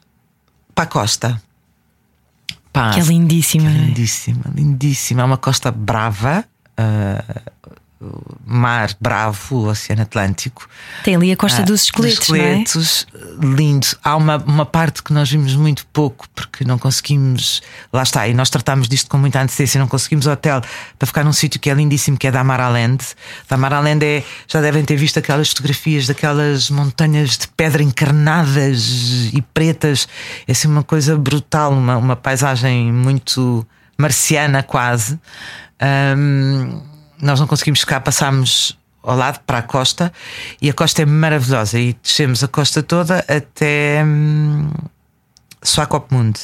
para 0.74 0.84
a 0.84 0.86
costa. 0.86 1.42
Pá, 2.72 2.90
que 2.90 3.00
é 3.00 3.02
lindíssima. 3.02 3.70
Que 3.70 3.76
é 3.76 3.80
lindíssima, 3.86 4.44
lindíssima. 4.54 5.22
É 5.22 5.24
uma 5.24 5.36
costa 5.36 5.70
brava. 5.70 6.44
Uh, 6.72 7.61
mar 8.52 8.94
bravo, 9.00 9.56
o 9.56 9.68
Oceano 9.68 10.02
Atlântico. 10.02 10.68
Tem 11.02 11.16
ali 11.16 11.32
a 11.32 11.36
Costa 11.36 11.62
ah, 11.62 11.64
dos 11.64 11.84
Esqueletos. 11.84 12.18
Dos 12.18 12.28
esqueletos, 12.28 13.06
é? 13.14 13.44
lindo. 13.44 13.86
Há 14.04 14.16
uma, 14.16 14.36
uma 14.36 14.66
parte 14.66 15.02
que 15.02 15.12
nós 15.12 15.30
vimos 15.30 15.54
muito 15.54 15.86
pouco, 15.92 16.28
porque 16.34 16.64
não 16.64 16.78
conseguimos. 16.78 17.62
Lá 17.92 18.02
está, 18.02 18.28
e 18.28 18.34
nós 18.34 18.50
tratámos 18.50 18.88
disto 18.88 19.08
com 19.08 19.18
muita 19.18 19.40
antecedência, 19.40 19.80
não 19.80 19.88
conseguimos 19.88 20.26
hotel 20.26 20.60
para 20.98 21.06
ficar 21.06 21.24
num 21.24 21.32
sítio 21.32 21.58
que 21.58 21.70
é 21.70 21.74
lindíssimo, 21.74 22.16
que 22.16 22.26
é 22.26 22.30
da 22.30 22.40
Amaraland. 22.40 23.02
Da 23.48 23.56
Amaraland 23.56 24.04
é. 24.04 24.24
Já 24.46 24.60
devem 24.60 24.84
ter 24.84 24.96
visto 24.96 25.18
aquelas 25.18 25.48
fotografias 25.48 26.06
daquelas 26.06 26.70
montanhas 26.70 27.38
de 27.38 27.48
pedra 27.48 27.82
encarnadas 27.82 29.30
e 29.32 29.42
pretas. 29.54 30.06
É 30.46 30.52
assim 30.52 30.68
uma 30.68 30.82
coisa 30.82 31.16
brutal, 31.16 31.72
uma, 31.72 31.96
uma 31.96 32.16
paisagem 32.16 32.92
muito 32.92 33.66
marciana 33.96 34.62
quase. 34.62 35.18
Um, 36.16 36.91
nós 37.22 37.40
não 37.40 37.46
conseguimos 37.46 37.80
ficar, 37.80 38.00
passámos 38.00 38.76
ao 39.02 39.16
lado 39.16 39.40
para 39.46 39.58
a 39.58 39.62
costa 39.62 40.12
e 40.60 40.68
a 40.68 40.72
costa 40.72 41.02
é 41.02 41.06
maravilhosa 41.06 41.78
e 41.78 41.96
descemos 42.02 42.42
a 42.44 42.48
costa 42.48 42.82
toda 42.82 43.24
até 43.28 44.02
hum, 44.04 44.70
Swakopmund. 45.62 46.38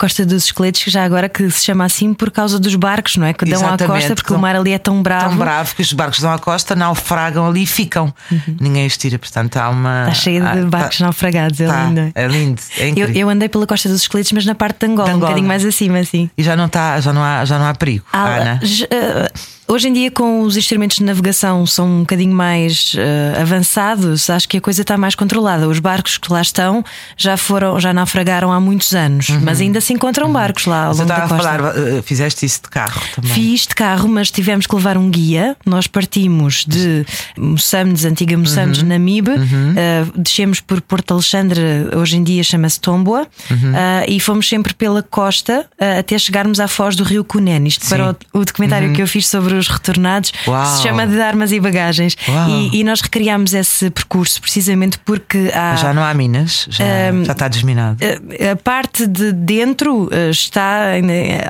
Costa 0.00 0.24
dos 0.24 0.44
Esqueletos, 0.44 0.82
já 0.86 1.04
agora 1.04 1.28
que 1.28 1.50
se 1.50 1.62
chama 1.62 1.84
assim 1.84 2.14
por 2.14 2.30
causa 2.30 2.58
dos 2.58 2.74
barcos, 2.74 3.16
não 3.16 3.26
é? 3.26 3.34
Que 3.34 3.44
dão 3.44 3.60
Exatamente, 3.60 3.82
à 3.82 3.86
costa, 3.86 4.14
porque 4.14 4.32
o 4.32 4.38
mar 4.38 4.56
ali 4.56 4.72
é 4.72 4.78
tão 4.78 5.02
bravo. 5.02 5.28
Tão 5.28 5.36
bravo 5.36 5.74
que 5.76 5.82
os 5.82 5.92
barcos 5.92 6.20
dão 6.20 6.32
à 6.32 6.38
costa, 6.38 6.74
naufragam 6.74 7.46
ali 7.46 7.64
e 7.64 7.66
ficam. 7.66 8.10
Uhum. 8.32 8.56
Ninguém 8.58 8.86
os 8.86 8.96
tira, 8.96 9.18
portanto 9.18 9.58
há 9.58 9.68
uma. 9.68 10.04
Está 10.08 10.14
cheia 10.14 10.40
de 10.40 10.46
ah, 10.46 10.64
barcos 10.64 10.96
tá, 10.96 11.04
naufragados, 11.04 11.60
é 11.60 11.66
tá, 11.66 11.84
lindo. 11.84 12.12
É 12.14 12.26
lindo. 12.26 12.62
É 12.78 12.92
eu, 12.96 13.08
eu, 13.10 13.28
andei 13.28 13.50
pela 13.50 13.66
Costa 13.66 13.90
dos 13.90 14.00
Esqueletos, 14.00 14.32
mas 14.32 14.46
na 14.46 14.54
parte 14.54 14.78
de 14.78 14.86
Angola, 14.86 15.10
de 15.10 15.10
Angola. 15.10 15.16
um 15.16 15.20
bocadinho 15.20 15.48
mais 15.48 15.66
acima, 15.66 15.98
assim. 15.98 16.30
E 16.34 16.42
já 16.42 16.56
não, 16.56 16.64
está, 16.64 16.98
já 16.98 17.12
não, 17.12 17.22
há, 17.22 17.44
já 17.44 17.58
não 17.58 17.66
há 17.66 17.74
perigo, 17.74 18.06
ah, 18.10 18.24
Ana? 18.24 18.60
Uh, 18.62 19.59
Hoje 19.70 19.86
em 19.86 19.92
dia, 19.92 20.10
com 20.10 20.40
os 20.40 20.56
instrumentos 20.56 20.96
de 20.96 21.04
navegação 21.04 21.64
são 21.64 21.86
um 21.86 22.00
bocadinho 22.00 22.34
mais 22.34 22.92
uh, 22.94 23.40
avançados, 23.40 24.28
acho 24.28 24.48
que 24.48 24.56
a 24.56 24.60
coisa 24.60 24.82
está 24.82 24.98
mais 24.98 25.14
controlada. 25.14 25.68
Os 25.68 25.78
barcos 25.78 26.18
que 26.18 26.32
lá 26.32 26.42
estão 26.42 26.84
já 27.16 27.36
foram, 27.36 27.78
já 27.78 27.92
naufragaram 27.92 28.50
há 28.50 28.58
muitos 28.58 28.92
anos, 28.96 29.28
uhum. 29.28 29.42
mas 29.44 29.60
ainda 29.60 29.80
se 29.80 29.92
encontram 29.92 30.26
uhum. 30.26 30.32
barcos 30.32 30.66
lá 30.66 30.86
ao 30.86 30.92
longo 30.92 31.04
da 31.04 31.20
costa. 31.20 31.34
A 31.34 31.38
falar, 31.38 31.60
uh, 31.60 32.02
fizeste 32.02 32.44
isso 32.44 32.62
de 32.64 32.68
carro 32.68 33.00
também? 33.14 33.32
Fiz 33.32 33.60
de 33.60 33.76
carro, 33.76 34.08
mas 34.08 34.28
tivemos 34.28 34.66
que 34.66 34.74
levar 34.74 34.98
um 34.98 35.08
guia. 35.08 35.56
Nós 35.64 35.86
partimos 35.86 36.64
de 36.66 37.06
Moçambiques, 37.38 38.04
antiga 38.04 38.36
Moçambiques, 38.36 38.82
uhum. 38.82 38.88
Namibe, 38.88 39.30
uh, 39.30 40.18
descemos 40.20 40.58
por 40.58 40.80
Porto 40.80 41.12
Alexandre, 41.14 41.60
hoje 41.94 42.16
em 42.16 42.24
dia 42.24 42.42
chama-se 42.42 42.80
Tomboa, 42.80 43.24
uhum. 43.48 43.72
e 44.08 44.18
fomos 44.18 44.48
sempre 44.48 44.74
pela 44.74 45.00
costa 45.00 45.64
até 45.96 46.18
chegarmos 46.18 46.58
à 46.58 46.66
foz 46.66 46.96
do 46.96 47.04
Rio 47.04 47.22
Cunene. 47.22 47.68
Isto 47.68 47.84
Sim. 47.84 47.90
para 47.90 48.16
o, 48.34 48.40
o 48.40 48.44
documentário 48.44 48.88
uhum. 48.88 48.94
que 48.94 49.02
eu 49.02 49.06
fiz 49.06 49.28
sobre 49.28 49.59
os 49.60 49.68
retornados, 49.68 50.32
Uau. 50.46 50.66
se 50.66 50.82
chama 50.82 51.06
de 51.06 51.20
armas 51.20 51.52
e 51.52 51.60
bagagens. 51.60 52.16
E, 52.48 52.80
e, 52.80 52.84
nós 52.84 53.00
recriámos 53.00 53.54
esse 53.54 53.90
percurso 53.90 54.40
precisamente 54.40 54.98
porque 54.98 55.50
há. 55.54 55.76
Já 55.76 55.94
não 55.94 56.02
há 56.02 56.12
minas, 56.14 56.66
já, 56.68 56.84
um, 57.12 57.24
já 57.24 57.32
está 57.32 57.48
desminado. 57.48 57.98
A, 58.02 58.52
a, 58.52 58.56
parte 58.56 59.06
de 59.06 59.32
dentro 59.32 60.08
eh, 60.12 60.30
está. 60.30 60.86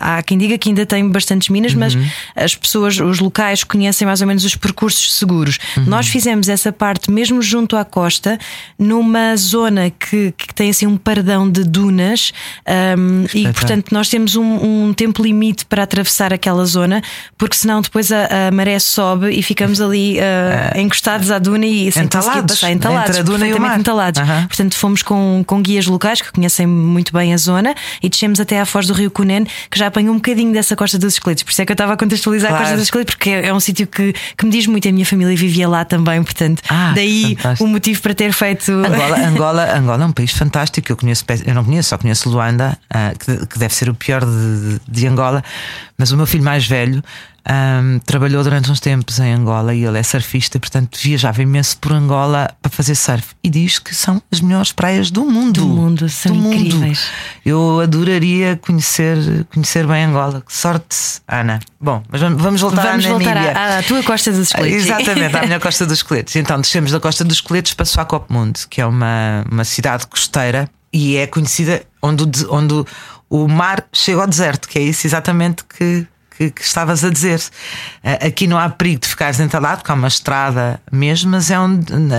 Há 0.00 0.22
quem 0.22 0.36
diga 0.36 0.58
que 0.58 0.68
ainda 0.68 0.84
tem 0.84 1.08
bastantes 1.08 1.48
minas, 1.48 1.72
uhum. 1.72 1.80
mas 1.80 1.96
as 2.36 2.54
pessoas, 2.54 2.98
os 2.98 3.20
locais, 3.20 3.64
conhecem 3.64 4.06
mais 4.06 4.20
ou 4.20 4.26
menos 4.26 4.44
os 4.44 4.54
percursos 4.54 5.14
seguros. 5.14 5.58
Uhum. 5.76 5.84
Nós 5.84 6.08
fizemos 6.08 6.48
essa 6.48 6.72
parte 6.72 7.10
mesmo 7.10 7.42
junto 7.42 7.76
à 7.76 7.84
costa, 7.84 8.38
numa 8.78 9.36
zona 9.36 9.90
que, 9.90 10.32
que 10.36 10.54
tem 10.54 10.70
assim 10.70 10.86
um 10.86 10.96
pardão 10.96 11.50
de 11.50 11.64
dunas, 11.64 12.32
um, 12.98 13.24
e 13.34 13.44
portanto 13.52 13.92
nós 13.92 14.08
temos 14.08 14.36
um, 14.36 14.88
um 14.88 14.94
tempo 14.94 15.22
limite 15.22 15.64
para 15.66 15.82
atravessar 15.82 16.32
aquela 16.32 16.64
zona, 16.64 17.02
porque 17.36 17.56
senão 17.56 17.80
depois 17.80 17.99
a, 18.10 18.48
a 18.48 18.50
maré 18.50 18.78
sobe 18.78 19.30
e 19.30 19.42
ficamos 19.42 19.80
ali 19.80 20.18
uh, 20.18 20.78
encostados 20.78 21.30
à 21.30 21.38
duna 21.38 21.66
e 21.66 21.90
sem 21.92 22.04
entalados, 22.04 22.54
passar, 22.54 22.72
entalados, 22.72 23.10
entre 23.10 23.20
a 23.20 23.24
duna 23.24 23.48
e 23.48 23.52
o 23.52 23.60
mar. 23.60 23.78
entalados. 23.78 24.20
Uhum. 24.20 24.46
Portanto, 24.46 24.76
fomos 24.76 25.02
com, 25.02 25.42
com 25.46 25.60
guias 25.60 25.86
locais 25.86 26.20
que 26.20 26.32
conhecem 26.32 26.66
muito 26.66 27.12
bem 27.12 27.34
a 27.34 27.36
zona 27.36 27.74
e 28.02 28.08
descemos 28.08 28.40
até 28.40 28.60
à 28.60 28.64
foz 28.64 28.86
do 28.86 28.94
rio 28.94 29.10
Cunen, 29.10 29.46
que 29.70 29.78
já 29.78 29.88
apanhou 29.88 30.12
um 30.14 30.16
bocadinho 30.16 30.52
dessa 30.52 30.76
costa 30.76 30.98
dos 30.98 31.14
esqueletos. 31.14 31.42
Por 31.42 31.50
isso 31.50 31.62
é 31.62 31.66
que 31.66 31.72
eu 31.72 31.74
estava 31.74 31.92
a 31.92 31.96
contextualizar 31.96 32.50
claro. 32.50 32.62
a 32.62 32.66
costa 32.66 32.76
dos 32.76 32.84
esqueletos, 32.84 33.14
porque 33.14 33.30
é, 33.30 33.46
é 33.48 33.54
um 33.54 33.60
sítio 33.60 33.86
que, 33.86 34.14
que 34.36 34.44
me 34.44 34.50
diz 34.50 34.66
muito. 34.66 34.88
A 34.88 34.92
minha 34.92 35.06
família 35.06 35.36
vivia 35.36 35.68
lá 35.68 35.84
também, 35.84 36.22
portanto, 36.22 36.62
ah, 36.68 36.92
daí 36.94 37.36
fantástico. 37.36 37.64
o 37.64 37.68
motivo 37.68 38.02
para 38.02 38.14
ter 38.14 38.32
feito. 38.32 38.72
Angola, 38.72 39.18
Angola, 39.26 39.76
Angola 39.76 40.04
é 40.04 40.06
um 40.06 40.12
país 40.12 40.30
fantástico. 40.32 40.90
Eu 40.90 40.96
conheço, 40.96 41.24
eu 41.44 41.54
não 41.54 41.64
conheço, 41.64 41.90
só 41.90 41.98
conheço 41.98 42.28
Luanda, 42.28 42.78
uh, 42.92 43.18
que, 43.18 43.46
que, 43.46 43.58
deve 43.58 43.74
ser 43.74 43.88
o 43.88 43.94
pior 43.94 44.24
de, 44.24 44.80
de 44.88 45.06
Angola. 45.06 45.42
Mas 46.00 46.10
o 46.10 46.16
meu 46.16 46.26
filho 46.26 46.42
mais 46.42 46.66
velho 46.66 47.02
Um, 47.50 47.98
trabalhou 48.00 48.44
durante 48.44 48.70
uns 48.70 48.80
tempos 48.80 49.18
em 49.18 49.32
Angola 49.32 49.74
e 49.74 49.82
ele 49.82 49.98
é 49.98 50.02
surfista, 50.02 50.60
portanto 50.60 50.98
viajava 51.02 51.40
imenso 51.40 51.78
por 51.78 51.90
Angola 51.90 52.50
para 52.60 52.70
fazer 52.70 52.94
surf 52.94 53.28
e 53.42 53.48
diz 53.48 53.78
que 53.78 53.94
são 53.94 54.22
as 54.30 54.42
melhores 54.42 54.72
praias 54.72 55.10
do 55.10 55.24
mundo. 55.24 55.60
Do 55.62 55.66
mundo, 55.66 56.06
são 56.10 56.32
Do 56.32 56.38
mundo. 56.38 56.54
incríveis. 56.54 57.02
Eu 57.44 57.80
adoraria 57.80 58.60
conhecer, 58.60 59.46
conhecer 59.54 59.86
bem 59.86 60.04
Angola. 60.04 60.42
Que 60.46 60.52
sorte, 60.54 60.94
Ana. 61.26 61.60
Bom, 61.80 62.02
mas 62.10 62.20
vamos- 62.20 62.60
voltar 62.60 62.82
Vamos 62.90 63.06
à 63.06 63.08
voltar 63.08 63.36
à, 63.38 63.78
à 63.78 63.82
tua 63.84 64.02
costa 64.02 64.30
dos 64.30 64.48
esqueletos. 64.48 64.84
Exatamente, 64.84 65.36
à 65.38 65.42
minha 65.46 65.58
Costa 65.58 65.86
dos 65.86 65.96
Esqueletos. 65.96 66.36
Então, 66.36 66.60
descemos 66.60 66.92
da 66.92 67.00
Costa 67.00 67.24
dos 67.24 67.38
Esqueletos 67.38 67.72
para 67.72 67.86
Swakopmund, 67.86 68.66
que 68.68 68.82
é 68.82 68.86
uma, 68.86 69.46
uma 69.50 69.64
cidade 69.64 70.06
costeira 70.06 70.68
e 70.92 71.16
é 71.16 71.26
conhecida 71.26 71.82
onde, 72.02 72.24
onde 72.50 72.84
o- 73.30 73.48
mar 73.48 73.86
chega 73.92 74.20
ao 74.20 74.26
deserto, 74.26 74.68
que 74.68 74.78
é 74.78 74.82
isso 74.82 75.06
exatamente 75.06 75.64
que, 75.64 76.06
que, 76.36 76.50
que 76.50 76.62
estavas 76.62 77.04
a 77.04 77.08
dizer. 77.10 77.40
Eh, 78.02 78.26
Aqui 78.26 78.46
não 78.46 78.58
há 78.58 78.68
perigo 78.68 79.00
de 79.00 79.08
ficares 79.08 79.38
entalado, 79.40 79.78
porque 79.78 79.92
há 79.92 79.94
uma 79.94 80.08
estrada 80.08 80.80
mesmo, 80.92 81.30
mas 81.30 81.50
é 81.50 81.58
onde, 81.58 81.92
na- 81.94 82.18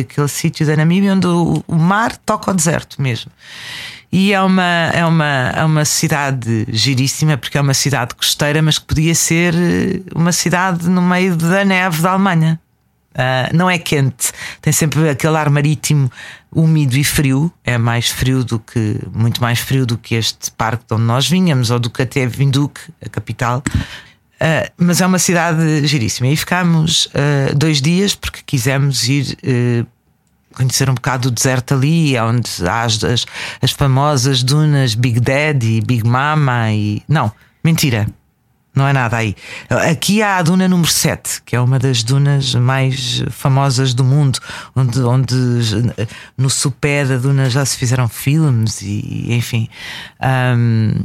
aquele 0.00 0.28
sítio 0.28 0.64
da 0.66 0.76
Namíbia 0.76 1.12
onde 1.12 1.26
o, 1.26 1.62
o 1.66 1.76
mar 1.76 2.16
toca 2.18 2.50
ao 2.50 2.54
deserto 2.54 3.02
mesmo. 3.02 3.30
E 4.12 4.32
é 4.32 4.40
uma, 4.40 4.62
é, 4.92 5.04
uma, 5.04 5.24
é 5.56 5.64
uma 5.64 5.84
cidade 5.84 6.64
giríssima, 6.68 7.36
porque 7.36 7.58
é 7.58 7.60
uma 7.60 7.74
cidade 7.74 8.14
costeira, 8.14 8.62
mas 8.62 8.78
que 8.78 8.84
podia 8.86 9.12
ser 9.14 9.52
eh, 9.56 10.00
uma 10.14 10.30
cidade 10.30 10.88
no 10.88 11.02
meio 11.02 11.34
da 11.36 11.64
neve 11.64 12.00
da 12.00 12.12
Alemanha. 12.12 12.60
Ah, 13.14 13.48
não 13.52 13.70
é 13.70 13.78
quente, 13.78 14.32
tem 14.60 14.72
sempre 14.72 15.08
aquele 15.08 15.36
ar 15.36 15.48
marítimo 15.48 16.10
úmido 16.50 16.96
e 16.96 17.04
frio. 17.04 17.52
É 17.64 17.78
mais 17.78 18.08
frio 18.08 18.44
do 18.44 18.58
que, 18.58 18.98
muito 19.12 19.40
mais 19.40 19.60
frio 19.60 19.86
do 19.86 19.96
que 19.96 20.14
este 20.14 20.50
parque 20.52 20.84
de 20.86 20.94
onde 20.94 21.04
nós 21.04 21.28
vinhamos, 21.28 21.70
ou 21.70 21.78
do 21.78 21.90
que 21.90 22.02
até 22.02 22.26
Vinduque, 22.26 22.80
a 23.04 23.08
capital. 23.08 23.62
Ah, 24.40 24.70
mas 24.76 25.00
é 25.00 25.06
uma 25.06 25.18
cidade 25.18 25.86
giríssima. 25.86 26.28
E 26.28 26.36
ficámos 26.36 27.08
ah, 27.14 27.54
dois 27.54 27.80
dias 27.80 28.14
porque 28.14 28.40
quisemos 28.44 29.08
ir 29.08 29.36
conhecer 30.54 30.88
um 30.88 30.94
bocado 30.94 31.30
do 31.30 31.34
deserto 31.34 31.74
ali, 31.74 32.18
onde 32.18 32.48
há 32.66 32.82
as, 32.82 33.02
as, 33.02 33.26
as 33.60 33.70
famosas 33.72 34.42
dunas 34.42 34.94
Big 34.94 35.20
Daddy, 35.20 35.80
Big 35.80 36.06
Mama 36.06 36.72
e. 36.72 37.02
Não, 37.08 37.30
mentira. 37.62 38.06
Não 38.74 38.86
é 38.88 38.92
nada 38.92 39.16
aí. 39.16 39.36
Aqui 39.90 40.20
há 40.22 40.38
a 40.38 40.42
duna 40.42 40.66
número 40.68 40.90
7, 40.90 41.42
que 41.44 41.54
é 41.54 41.60
uma 41.60 41.78
das 41.78 42.02
dunas 42.02 42.54
mais 42.56 43.22
famosas 43.30 43.94
do 43.94 44.02
mundo, 44.02 44.38
onde, 44.74 45.00
onde 45.00 45.34
no 46.36 46.50
sopé 46.50 47.04
da 47.04 47.16
duna 47.16 47.48
já 47.48 47.64
se 47.64 47.76
fizeram 47.76 48.08
filmes 48.08 48.82
e 48.82 49.32
enfim. 49.32 49.68
Ahm, 50.20 51.04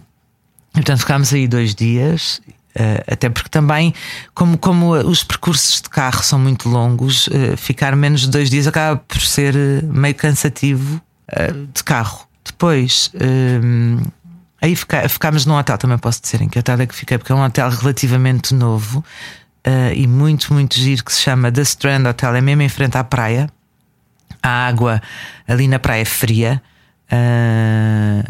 Portanto, 0.74 1.00
ficámos 1.00 1.34
aí 1.34 1.48
dois 1.48 1.74
dias. 1.76 2.42
eh, 2.76 3.04
até 3.08 3.28
porque 3.30 3.50
também, 3.50 3.94
como, 4.34 4.58
como 4.58 4.92
os 4.94 5.24
percursos 5.24 5.82
de 5.82 5.90
carro 5.90 6.24
são 6.24 6.38
muito 6.40 6.70
longos, 6.70 7.28
eh, 7.32 7.56
ficar 7.58 7.96
menos 7.96 8.22
de 8.22 8.30
dois 8.30 8.50
dias 8.50 8.68
acaba 8.68 8.96
por 9.08 9.20
ser 9.20 9.56
eh, 9.56 9.82
meio 9.84 10.16
cansativo 10.16 11.02
de 11.74 11.84
carro. 11.84 12.28
Depois, 12.46 13.12
eh, 13.16 13.60
aí 14.62 14.76
fica, 14.76 15.08
ficámos 15.08 15.46
num 15.46 15.58
hotel, 15.58 15.78
também 15.78 15.98
posso 15.98 16.22
dizer 16.22 16.42
em 16.42 16.50
que 16.50 16.60
hotel 16.60 16.82
é 16.82 16.86
que 16.86 16.96
fiquei, 16.96 17.18
porque 17.18 17.32
é 17.32 17.36
um 17.36 17.44
hotel 17.44 17.70
relativamente 17.70 18.54
novo 18.54 19.04
eh, 19.64 19.94
e 19.96 20.08
muito, 20.08 20.54
muito 20.54 20.76
giro 20.76 21.04
que 21.04 21.14
se 21.14 21.22
chama 21.22 21.52
The 21.52 21.62
Strand 21.62 22.06
Hotel, 22.08 22.36
é 22.36 22.42
mesmo 22.42 22.62
em 22.62 22.70
frente 22.70 22.98
à 22.98 23.04
praia. 23.04 23.50
A 24.42 24.68
água 24.68 25.02
ali 25.48 25.68
na 25.68 25.80
praia 25.80 26.02
é 26.02 26.06
fria, 26.06 26.62
ah, 27.12 28.24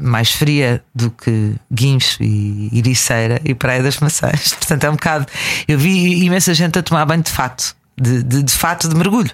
mais 0.00 0.32
fria 0.32 0.82
do 0.94 1.10
que 1.10 1.54
Guincho 1.72 2.22
e 2.22 2.68
Iriceira 2.72 3.40
e 3.44 3.54
Praia 3.54 3.82
das 3.82 3.98
Maçãs. 3.98 4.54
Portanto, 4.58 4.84
é 4.84 4.90
um 4.90 4.94
bocado. 4.94 5.26
Eu 5.66 5.78
vi 5.78 6.24
imensa 6.24 6.52
gente 6.54 6.78
a 6.78 6.82
tomar 6.82 7.04
banho 7.04 7.22
de 7.22 7.30
fato, 7.30 7.76
de, 7.96 8.22
de, 8.22 8.42
de 8.42 8.52
fato 8.52 8.88
de 8.88 8.94
mergulho. 8.94 9.30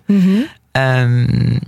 Um, 0.77 1.59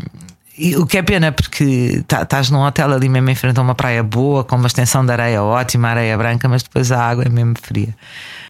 e 0.59 0.77
o 0.77 0.87
que 0.87 0.99
é 0.99 1.03
pena, 1.03 1.33
porque 1.33 2.03
tá- 2.07 2.23
estás 2.23 2.51
num 2.51 2.63
hotel 2.63 2.93
ali 2.93 3.09
mesmo 3.09 3.29
em 3.29 3.35
frente 3.35 3.59
a 3.59 3.63
uma 3.63 3.75
praia 3.75 4.03
boa, 4.03 4.43
com 4.45 4.57
uma 4.57 4.67
extensão 4.67 5.05
de 5.05 5.13
areia 5.13 5.43
ótima, 5.43 5.89
areia 5.89 6.17
branca, 6.17 6.49
mas 6.49 6.63
depois 6.63 6.91
a 6.91 7.03
água 7.03 7.25
é 7.25 7.29
mesmo 7.29 7.55
fria. 7.61 7.95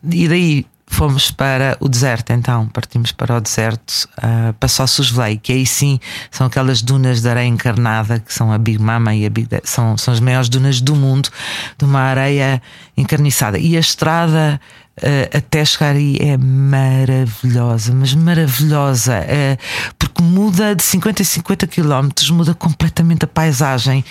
E 0.08 0.28
daí 0.28 0.66
fomos 0.86 1.30
para 1.30 1.76
o 1.80 1.88
deserto, 1.88 2.32
então 2.32 2.68
partimos 2.68 3.10
para 3.10 3.36
o 3.36 3.40
deserto, 3.40 4.08
uh, 4.18 4.52
para 4.54 4.68
Sossus 4.68 5.10
Vlei, 5.10 5.36
que 5.36 5.52
aí 5.52 5.66
sim 5.66 5.98
são 6.30 6.46
aquelas 6.46 6.80
dunas 6.80 7.20
de 7.20 7.28
areia 7.28 7.46
encarnada, 7.46 8.20
que 8.20 8.32
são 8.32 8.52
a 8.52 8.58
Big 8.58 8.80
Mama 8.80 9.14
e 9.14 9.26
a 9.26 9.30
Big 9.30 9.48
Daddy, 9.48 9.68
são, 9.68 9.98
são 9.98 10.14
as 10.14 10.20
maiores 10.20 10.48
dunas 10.48 10.80
do 10.80 10.94
mundo, 10.94 11.28
de 11.76 11.84
uma 11.84 12.00
areia 12.00 12.62
encarniçada. 12.96 13.58
E 13.58 13.76
a 13.76 13.80
estrada. 13.80 14.60
Uh, 14.98 15.36
até 15.36 15.64
chegar 15.64 15.94
aí 15.94 16.16
é 16.20 16.36
maravilhosa, 16.36 17.92
mas 17.94 18.14
maravilhosa, 18.14 19.20
uh, 19.20 19.94
porque 19.98 20.22
muda 20.22 20.74
de 20.74 20.82
50 20.82 21.22
a 21.22 21.24
50 21.24 21.66
quilómetros, 21.66 22.30
muda 22.30 22.54
completamente 22.54 23.24
a 23.24 23.28
paisagem, 23.28 24.04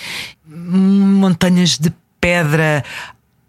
montanhas 0.46 1.78
de 1.78 1.92
pedra 2.20 2.84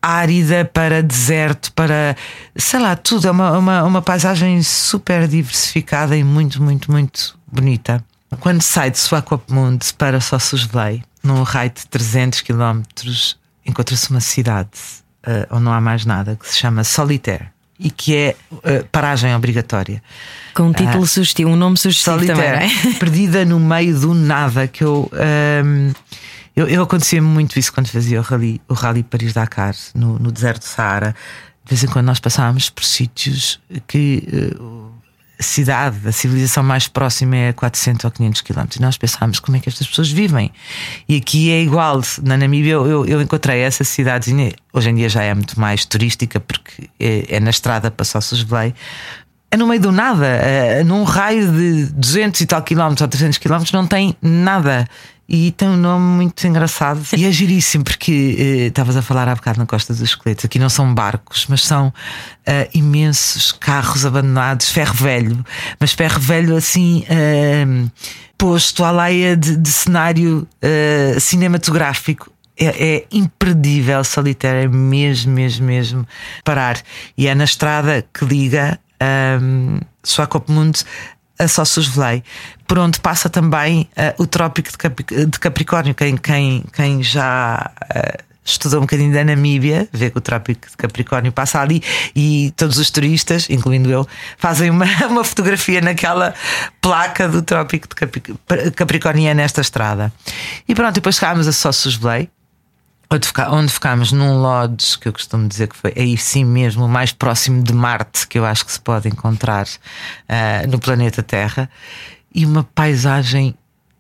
árida 0.02 0.64
para 0.66 1.02
deserto, 1.04 1.72
para 1.74 2.16
sei 2.56 2.80
lá, 2.80 2.96
tudo. 2.96 3.28
É 3.28 3.32
uma, 3.32 3.58
uma, 3.58 3.84
uma 3.84 4.02
paisagem 4.02 4.62
super 4.64 5.28
diversificada 5.28 6.16
e 6.16 6.24
muito, 6.24 6.62
muito, 6.62 6.92
muito 6.92 7.38
bonita. 7.52 8.04
Quando 8.40 8.62
sai 8.62 8.92
de 8.92 9.00
Swakopmund 9.00 9.94
para 9.98 10.20
Sossusvlei, 10.20 11.04
num 11.24 11.44
raio 11.44 11.72
de 11.72 11.88
300 11.88 12.42
km, 12.42 12.84
encontra-se 13.66 14.10
uma 14.12 14.20
cidade 14.20 14.70
eh, 15.28 15.46
onde 15.52 15.64
não 15.64 15.74
há 15.74 15.82
mais 15.82 16.06
nada, 16.06 16.38
que 16.38 16.50
se 16.50 16.58
chama 16.58 16.86
Solitaire 16.86 17.50
e 17.78 17.92
que 17.92 18.16
é 18.16 18.36
eh, 18.64 18.86
paragem 18.92 19.36
obrigatória. 19.36 20.02
Com 20.54 20.64
um 20.64 20.74
título 20.74 21.06
sugestivo, 21.06 21.52
um 21.52 21.56
nome 21.56 21.78
sugestivo 21.78 22.26
também, 22.26 22.46
é? 22.46 22.70
perdida 22.98 23.44
no 23.44 23.60
meio 23.60 24.00
do 24.00 24.14
nada, 24.14 24.68
que 24.68 24.84
eu. 24.84 25.12
ahm, 25.14 25.92
eu, 26.56 26.68
eu 26.68 26.82
acontecia 26.82 27.22
muito 27.22 27.60
isso 27.60 27.72
quando 27.72 27.88
fazia 27.88 28.20
o 28.20 28.24
Rally, 28.24 28.60
o 28.68 28.74
rally 28.74 29.04
Paris-Dakar, 29.04 29.76
no, 29.94 30.18
no 30.18 30.32
deserto 30.32 30.62
do 30.62 30.66
Saara. 30.66 31.14
De 31.64 31.70
vez 31.70 31.84
em 31.84 31.88
quando 31.88 32.06
nós 32.08 32.20
passávamos 32.20 32.70
por 32.70 32.84
sítios 32.84 33.60
que 33.86 34.24
a 34.32 34.87
cidade, 35.40 36.08
a 36.08 36.12
civilização 36.12 36.64
mais 36.64 36.88
próxima 36.88 37.36
é 37.36 37.50
a 37.50 37.54
400 37.54 38.06
ou 38.06 38.12
500 38.12 38.42
quilómetros. 38.42 38.78
E 38.78 38.82
nós 38.82 38.98
pensávamos 38.98 39.40
como 39.40 39.58
é 39.58 39.60
que 39.60 39.70
estas 39.70 39.88
pessoas 39.88 40.10
vivem. 40.10 40.52
E 41.08 41.18
aqui 41.18 41.52
é 41.52 41.62
igual. 41.62 42.02
Na 42.24 42.38
Namíbia 42.38 42.74
eu, 42.74 43.06
eu, 43.06 43.22
encontrei 43.22 43.60
essa 43.60 43.84
cidadezinha, 43.84 44.54
hoje 44.74 44.90
em 44.90 44.96
dia 44.96 45.10
já 45.10 45.24
é 45.24 45.34
muito 45.34 45.60
mais 45.60 45.86
turística, 45.86 46.40
porque 46.40 46.90
é, 47.00 47.36
é 47.36 47.40
na 47.40 47.50
estrada 47.50 47.92
para 47.92 48.06
Sossos 48.06 48.42
Velei. 48.42 48.74
É 49.50 49.56
no 49.56 49.66
meio 49.66 49.80
do 49.80 49.94
nada, 49.94 50.26
eh, 50.26 50.84
num 50.84 51.04
raio 51.04 51.50
de 51.50 51.86
200 51.94 52.42
e 52.42 52.46
tal 52.46 52.62
quilómetros 52.62 53.02
ou 53.02 53.08
300 53.08 53.38
quilómetros, 53.38 53.72
não 53.72 53.88
tem 53.88 54.14
nada. 54.22 54.86
E 55.30 55.52
tem 55.52 55.68
um 55.68 55.76
nome 55.76 56.06
muito 56.06 56.48
engraçado 56.48 57.02
e 57.16 57.26
é 57.26 57.32
giríssimo, 57.32 57.84
porque 57.84 58.36
eh, 58.40 58.68
estavas 58.68 58.96
a 58.96 59.02
falar 59.02 59.28
há 59.28 59.36
bocado 59.36 59.60
na 59.60 59.66
Costa 59.66 59.94
dos 59.94 60.02
Esqueletos. 60.02 60.46
Aqui 60.46 60.58
não 60.58 60.70
são 60.70 60.94
barcos, 60.94 61.46
mas 61.50 61.64
são 61.64 61.94
eh, 62.46 62.70
imensos 62.74 63.52
carros 63.52 64.06
abandonados, 64.06 64.70
ferro 64.70 64.94
velho, 64.94 65.46
mas 65.80 65.92
ferro 65.92 66.20
velho 66.20 66.56
assim. 66.56 67.04
eh, 67.10 67.66
posto 68.38 68.84
à 68.84 68.92
laia 68.92 69.36
de, 69.36 69.58
de 69.58 69.70
cenário 69.70 70.48
eh, 70.62 71.18
cinematográfico 71.20 72.32
é, 72.60 72.96
é 72.96 73.06
imperdível, 73.12 74.04
solitário, 74.04 74.62
é 74.62 74.68
mesmo, 74.68 75.34
mesmo, 75.34 75.66
mesmo 75.66 76.08
parar. 76.44 76.82
E 77.18 77.28
é 77.28 77.36
na 77.36 77.44
estrada 77.44 78.06
que 78.14 78.26
liga 78.26 78.80
um, 79.42 79.80
Swakopmund 80.04 80.84
a 81.40 81.48
Sossus 81.48 81.88
Velei, 81.88 82.24
por 82.68 82.78
onde 82.78 83.00
passa 83.00 83.30
também 83.30 83.90
eh, 83.96 84.14
o 84.18 84.28
Trópico 84.28 84.70
de, 84.70 85.26
de 85.26 85.40
Capricórnio. 85.40 85.96
Quem, 85.96 86.18
quem, 86.18 86.64
quem 86.74 87.02
já 87.02 87.72
eh, 87.90 88.18
estudou 88.44 88.80
um 88.80 88.82
bocadinho 88.82 89.14
da 89.14 89.24
Namíbia, 89.24 89.88
vê 89.92 90.10
que 90.10 90.18
o 90.18 90.22
Trópico 90.22 90.70
de 90.70 90.78
Capricórnio 90.78 91.32
passa 91.32 91.62
ali 91.62 91.82
e 92.16 92.54
todos 92.56 92.78
os 92.78 92.90
turistas, 92.90 93.50
incluindo 93.50 93.90
eu, 93.90 94.08
fazem 94.38 94.70
uma, 94.70 94.86
uma 95.10 95.24
fotografia 95.24 95.82
naquela 95.82 96.34
placa 96.82 97.28
do 97.28 97.42
Trópico 97.42 97.88
de 97.88 97.96
Capri- 97.96 98.72
Capricórnio 98.76 99.34
nesta 99.34 99.62
estrada. 99.62 100.12
E 100.68 100.76
pronto, 100.76 100.96
depois 100.96 101.16
chegámos 101.16 101.48
a 101.48 101.54
Sossus 101.54 101.96
Velei 101.96 102.30
onde, 103.10 103.28
onde 103.50 103.72
ficámos 103.72 104.12
num 104.12 104.42
lodge 104.42 105.00
que 105.00 105.08
eu 105.08 105.14
costumo 105.14 105.48
dizer 105.48 105.68
que 105.68 105.76
foi 105.78 105.94
aí 105.96 106.18
sim 106.18 106.44
mesmo 106.44 106.86
o 106.86 106.90
mais 106.90 107.12
próximo 107.12 107.64
de 107.64 107.74
Marte 107.74 108.28
que 108.28 108.38
eu 108.38 108.46
acho 108.46 108.66
que 108.66 108.72
se 108.72 108.80
pode 108.80 109.08
encontrar 109.08 109.66
ah, 110.28 110.68
no 110.68 110.78
planeta 110.80 111.24
Terra 111.24 111.70
e 112.34 112.46
uma 112.46 112.64
paisagem 112.64 113.56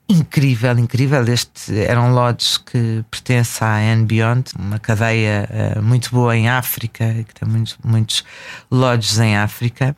incrível, 0.09 0.77
incrível. 0.79 1.23
Este 1.27 1.77
era 1.79 2.01
um 2.01 2.13
lodge 2.13 2.59
que 2.65 3.03
pertence 3.11 3.63
à 3.63 3.77
And 3.77 4.05
Beyond, 4.05 4.51
uma 4.57 4.79
cadeia 4.79 5.49
ah, 5.77 5.81
muito 5.81 6.09
boa 6.11 6.35
em 6.35 6.47
África, 6.47 7.13
que 7.27 7.33
tem 7.33 7.47
muitos, 7.47 7.77
muitos 7.83 8.23
lodges 8.71 9.19
em 9.19 9.35
África. 9.37 9.95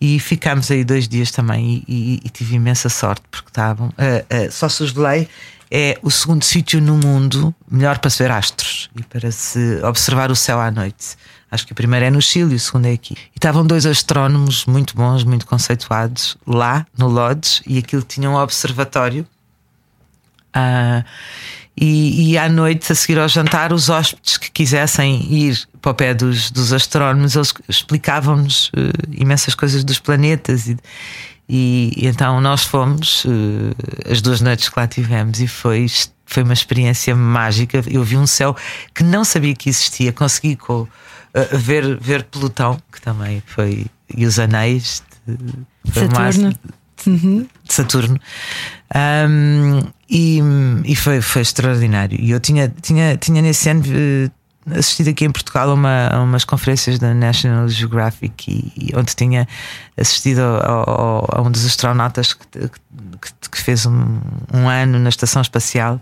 E 0.00 0.18
ficámos 0.20 0.70
aí 0.70 0.84
dois 0.84 1.08
dias 1.08 1.30
também 1.30 1.82
e, 1.88 1.94
e- 2.16 2.20
e 2.24 2.28
tive 2.28 2.56
imensa 2.56 2.88
sorte 2.88 3.22
porque 3.30 3.48
estavam. 3.48 3.88
Uh, 3.88 4.46
uh, 4.48 4.52
só 4.52 4.68
se 4.68 4.82
os 4.82 4.92
Belém 4.92 5.26
é 5.70 5.98
o 6.02 6.10
segundo 6.10 6.44
sítio 6.44 6.80
no 6.82 6.96
mundo 6.98 7.54
melhor 7.70 7.98
para 7.98 8.10
se 8.10 8.22
ver 8.22 8.30
astros 8.30 8.90
e 8.94 9.02
para 9.02 9.30
se 9.32 9.80
observar 9.82 10.30
o 10.30 10.36
céu 10.36 10.60
à 10.60 10.70
noite. 10.70 11.16
Acho 11.56 11.66
que 11.66 11.72
o 11.72 11.74
primeiro 11.74 12.04
é 12.04 12.10
no 12.10 12.20
Chile 12.20 12.52
e 12.52 12.56
o 12.56 12.60
segundo 12.60 12.84
é 12.86 12.92
aqui. 12.92 13.14
E 13.14 13.36
estavam 13.38 13.66
dois 13.66 13.86
astrónomos 13.86 14.66
muito 14.66 14.94
bons, 14.94 15.24
muito 15.24 15.46
conceituados 15.46 16.36
lá 16.46 16.86
no 16.96 17.08
Lodge 17.08 17.62
e 17.66 17.78
aquilo 17.78 18.02
tinha 18.02 18.28
um 18.30 18.34
observatório 18.36 19.26
ah, 20.52 21.02
e, 21.76 22.30
e 22.32 22.38
à 22.38 22.48
noite, 22.48 22.90
a 22.90 22.94
seguir 22.94 23.18
ao 23.18 23.28
jantar, 23.28 23.72
os 23.72 23.88
hóspedes 23.90 24.38
que 24.38 24.50
quisessem 24.50 25.30
ir 25.32 25.66
para 25.82 25.90
o 25.90 25.94
pé 25.94 26.14
dos, 26.14 26.50
dos 26.50 26.72
astrónomos, 26.72 27.36
eles 27.36 27.52
explicavam-nos 27.68 28.70
eh, 28.74 28.90
imensas 29.12 29.54
coisas 29.54 29.84
dos 29.84 29.98
planetas. 29.98 30.66
E, 30.68 30.76
e, 31.48 31.92
e 31.96 32.06
então 32.06 32.40
nós 32.40 32.64
fomos 32.64 33.24
eh, 33.26 34.10
as 34.12 34.22
duas 34.22 34.40
noites 34.40 34.70
que 34.70 34.78
lá 34.80 34.86
tivemos 34.86 35.38
e 35.38 35.46
foi, 35.46 35.86
foi 36.24 36.42
uma 36.44 36.54
experiência 36.54 37.14
mágica. 37.14 37.82
Eu 37.86 38.02
vi 38.02 38.16
um 38.16 38.26
céu 38.26 38.56
que 38.94 39.02
não 39.04 39.22
sabia 39.22 39.54
que 39.54 39.68
existia, 39.68 40.14
consegui 40.14 40.56
co- 40.56 40.88
eh, 41.36 41.56
ver, 41.56 41.98
ver 42.00 42.24
Plutão, 42.24 42.80
que 42.92 43.00
também 43.00 43.42
foi, 43.46 43.86
e 44.16 44.26
os 44.26 44.38
anéis. 44.38 45.02
De, 45.26 45.36
Saturno. 45.92 46.18
máximo 46.20 46.54
de 47.64 47.72
Saturno. 47.74 48.18
Um, 48.94 49.80
e 50.08 50.40
e 50.84 50.96
foi, 50.96 51.20
foi 51.20 51.42
extraordinário. 51.42 52.18
E 52.20 52.30
eu 52.30 52.40
tinha, 52.40 52.72
tinha, 52.80 53.16
tinha 53.16 53.42
nesse 53.42 53.68
ano 53.68 53.82
eh, 53.88 54.30
assistido 54.78 55.10
aqui 55.10 55.24
em 55.24 55.30
Portugal 55.30 55.70
a, 55.70 55.74
uma, 55.74 56.08
a 56.08 56.20
umas 56.22 56.44
conferências 56.44 56.98
da 56.98 57.12
National 57.14 57.68
Geographic 57.68 58.50
e, 58.50 58.90
e 58.90 58.96
onde 58.96 59.14
tinha 59.14 59.46
assistido 59.96 60.40
ao- 60.40 60.90
ao- 60.90 61.28
a 61.32 61.42
um 61.42 61.50
dos 61.50 61.64
astronautas 61.64 62.32
que, 62.32 62.46
que- 62.68 63.48
que 63.50 63.58
fez 63.60 63.86
um, 63.86 64.20
um 64.52 64.68
ano 64.68 64.98
na 64.98 65.08
estação 65.08 65.42
espacial. 65.42 66.00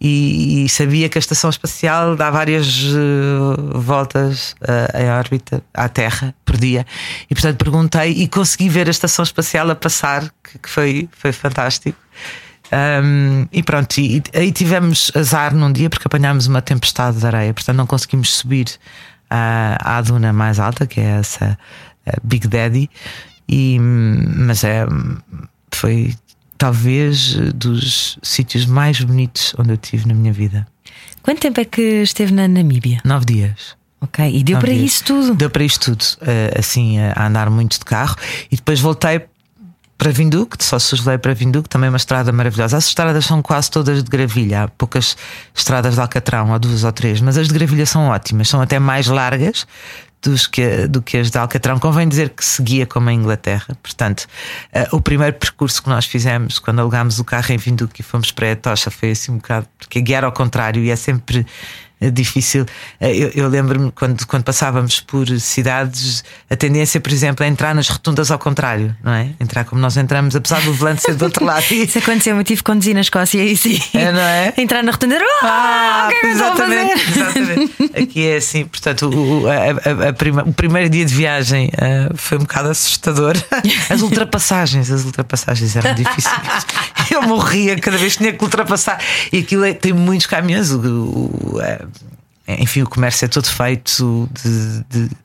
E, 0.00 0.64
e 0.64 0.68
sabia 0.68 1.10
que 1.10 1.18
a 1.18 1.20
estação 1.20 1.50
espacial 1.50 2.16
dá 2.16 2.30
várias 2.30 2.66
eh, 2.66 3.78
voltas 3.78 4.56
eh, 4.62 5.02
em 5.02 5.10
órbita 5.10 5.62
à 5.74 5.90
Terra 5.90 6.34
por 6.42 6.56
dia. 6.56 6.86
E 7.30 7.34
portanto 7.34 7.58
perguntei 7.58 8.12
e 8.12 8.26
consegui 8.26 8.70
ver 8.70 8.88
a 8.88 8.90
estação 8.90 9.22
espacial 9.22 9.70
a 9.70 9.74
passar, 9.74 10.22
que, 10.42 10.58
que 10.58 10.70
foi, 10.70 11.08
foi 11.12 11.32
fantástico. 11.32 11.98
Um, 12.72 13.46
e 13.52 13.62
pronto, 13.62 13.98
e, 13.98 14.22
aí 14.32 14.52
tivemos 14.52 15.10
azar 15.14 15.54
num 15.54 15.72
dia 15.72 15.90
porque 15.90 16.06
apanhámos 16.06 16.46
uma 16.46 16.62
tempestade 16.62 17.18
de 17.18 17.26
areia, 17.26 17.52
portanto 17.52 17.76
não 17.76 17.86
conseguimos 17.86 18.32
subir 18.32 18.68
à, 19.28 19.98
à 19.98 20.00
duna 20.00 20.32
mais 20.32 20.60
alta, 20.60 20.86
que 20.86 21.00
é 21.00 21.18
essa 21.18 21.58
eh, 22.06 22.12
Big 22.22 22.48
Daddy. 22.48 22.88
E, 23.48 23.78
mas 23.80 24.62
é, 24.62 24.86
foi 25.72 26.14
talvez 26.60 27.36
eh, 27.36 27.52
dos 27.54 28.18
sítios 28.22 28.66
mais 28.66 29.00
bonitos 29.00 29.54
onde 29.58 29.70
eu 29.70 29.78
tive 29.78 30.06
na 30.06 30.12
minha 30.12 30.32
vida. 30.32 30.66
Quanto 31.22 31.40
tempo 31.40 31.58
é 31.58 31.64
que 31.64 32.02
esteve 32.02 32.34
na 32.34 32.46
Namíbia? 32.46 33.00
Nove 33.02 33.24
dias. 33.24 33.74
Ok, 33.98 34.24
e 34.24 34.44
deu 34.44 34.56
Nove 34.56 34.66
para 34.66 34.74
dias. 34.76 34.92
isso 34.92 35.04
tudo. 35.04 35.34
Deu 35.34 35.48
para 35.48 35.64
isto 35.64 35.90
tudo, 35.90 36.04
eh, 36.20 36.54
assim, 36.58 36.98
a 36.98 37.26
andar 37.26 37.48
muito 37.48 37.78
de 37.78 37.84
carro. 37.84 38.14
E 38.50 38.56
depois 38.56 38.78
voltei 38.78 39.22
para 39.96 40.10
Vinduque, 40.10 40.62
só 40.62 40.78
sugelei 40.78 41.18
para 41.18 41.32
Vinduque, 41.34 41.68
também 41.68 41.88
uma 41.88 41.96
estrada 41.96 42.30
maravilhosa. 42.30 42.76
As 42.76 42.86
estradas 42.86 43.24
são 43.24 43.42
quase 43.42 43.70
todas 43.70 44.02
de 44.02 44.10
gravilha, 44.10 44.64
há 44.64 44.68
poucas 44.68 45.16
estradas 45.54 45.94
de 45.94 46.00
Alcatrão, 46.00 46.52
ou 46.52 46.58
duas 46.58 46.84
ou 46.84 46.92
três, 46.92 47.20
mas 47.20 47.36
as 47.38 47.48
de 47.48 47.54
gravilha 47.54 47.84
são 47.86 48.08
ótimas, 48.08 48.48
são 48.48 48.60
até 48.60 48.78
mais 48.78 49.06
largas. 49.06 49.66
Dos 50.22 50.46
que, 50.46 50.86
do 50.86 51.00
que 51.00 51.16
as 51.16 51.30
de 51.30 51.38
Alcatrão, 51.38 51.78
convém 51.78 52.06
dizer 52.06 52.28
que 52.28 52.44
seguia 52.44 52.84
como 52.84 53.08
a 53.08 53.12
Inglaterra. 53.12 53.74
Portanto, 53.82 54.26
eh, 54.70 54.86
o 54.92 55.00
primeiro 55.00 55.34
percurso 55.36 55.82
que 55.82 55.88
nós 55.88 56.04
fizemos 56.04 56.58
quando 56.58 56.80
alugámos 56.80 57.18
o 57.18 57.24
carro 57.24 57.50
em 57.52 57.56
Vinduque 57.56 58.02
e 58.02 58.04
fomos 58.04 58.30
para 58.30 58.52
a 58.52 58.56
Tocha 58.56 58.90
foi 58.90 59.12
assim 59.12 59.32
um 59.32 59.36
bocado, 59.36 59.66
porque 59.78 59.98
guiar 60.02 60.22
ao 60.22 60.32
contrário 60.32 60.82
e 60.82 60.90
é 60.90 60.96
sempre 60.96 61.46
difícil. 62.08 62.64
Eh, 63.00 63.14
Eu, 63.16 63.30
eu 63.34 63.48
lembro-me 63.48 63.90
quando, 63.90 64.24
quando 64.26 64.44
passávamos 64.44 65.00
por 65.00 65.28
cidades, 65.40 66.22
a 66.48 66.56
tendência, 66.56 67.00
por 67.00 67.10
exemplo, 67.12 67.44
é 67.44 67.48
entrar 67.48 67.74
nas 67.74 67.88
rotundas 67.88 68.30
ao 68.30 68.38
contrário, 68.38 68.96
não 69.02 69.12
é? 69.12 69.30
Entrar 69.40 69.64
como 69.64 69.80
nós 69.80 69.96
entramos, 69.96 70.34
apesar 70.36 70.60
do 70.62 70.72
volante 70.72 71.02
ser 71.02 71.14
do 71.14 71.24
outro 71.24 71.44
lado. 71.44 71.64
Isso 71.74 71.98
aconteceu, 71.98 72.36
eu 72.36 72.44
tive 72.44 72.62
conduzir 72.62 72.94
na 72.94 73.00
Escócia 73.00 73.44
e 73.44 73.56
sim. 73.56 73.78
É, 73.92 74.12
não 74.12 74.20
é? 74.20 74.54
Entrar 74.56 74.82
na 74.82 74.92
rotunda. 74.92 75.18
Ah, 75.42 76.04
o 76.06 76.08
que 76.10 76.14
é 76.16 76.20
que 76.20 76.26
eu 76.26 76.30
estou 76.32 76.46
a 76.46 76.52
exatamente, 76.52 77.00
fazer? 77.00 77.20
exatamente. 77.20 78.02
Aqui 78.02 78.26
é 78.28 78.36
assim, 78.36 78.64
portanto, 78.64 79.10
o, 79.12 79.46
a- 79.48 80.06
a- 80.06 80.08
a 80.10 80.12
prima- 80.12 80.44
o 80.44 80.52
primeiro 80.52 80.88
dia 80.88 81.04
de 81.04 81.12
viagem 81.14 81.70
eh, 81.76 82.08
foi 82.14 82.38
um 82.38 82.42
bocado 82.42 82.68
assustador. 82.68 83.34
As 83.90 84.00
ultrapassagens, 84.02 84.90
as 84.90 85.04
ultrapassagens 85.04 85.74
eram 85.76 85.94
difíceis. 85.94 86.34
Eu 87.10 87.22
morria 87.22 87.76
cada 87.78 87.96
vez 87.98 88.12
que 88.12 88.18
tinha 88.18 88.32
que 88.32 88.42
ultrapassar. 88.44 89.00
E 89.32 89.38
aquilo 89.38 89.64
é- 89.64 89.72
tem 89.74 89.92
muitos 89.92 90.26
caminhões. 90.26 90.70
O, 90.70 90.78
o- 90.78 91.58
enfim, 92.58 92.82
o 92.82 92.88
comércio 92.88 93.24
é 93.24 93.28
todo 93.28 93.46
feito 93.46 94.28
de- 94.42 94.84
de- 95.08 95.16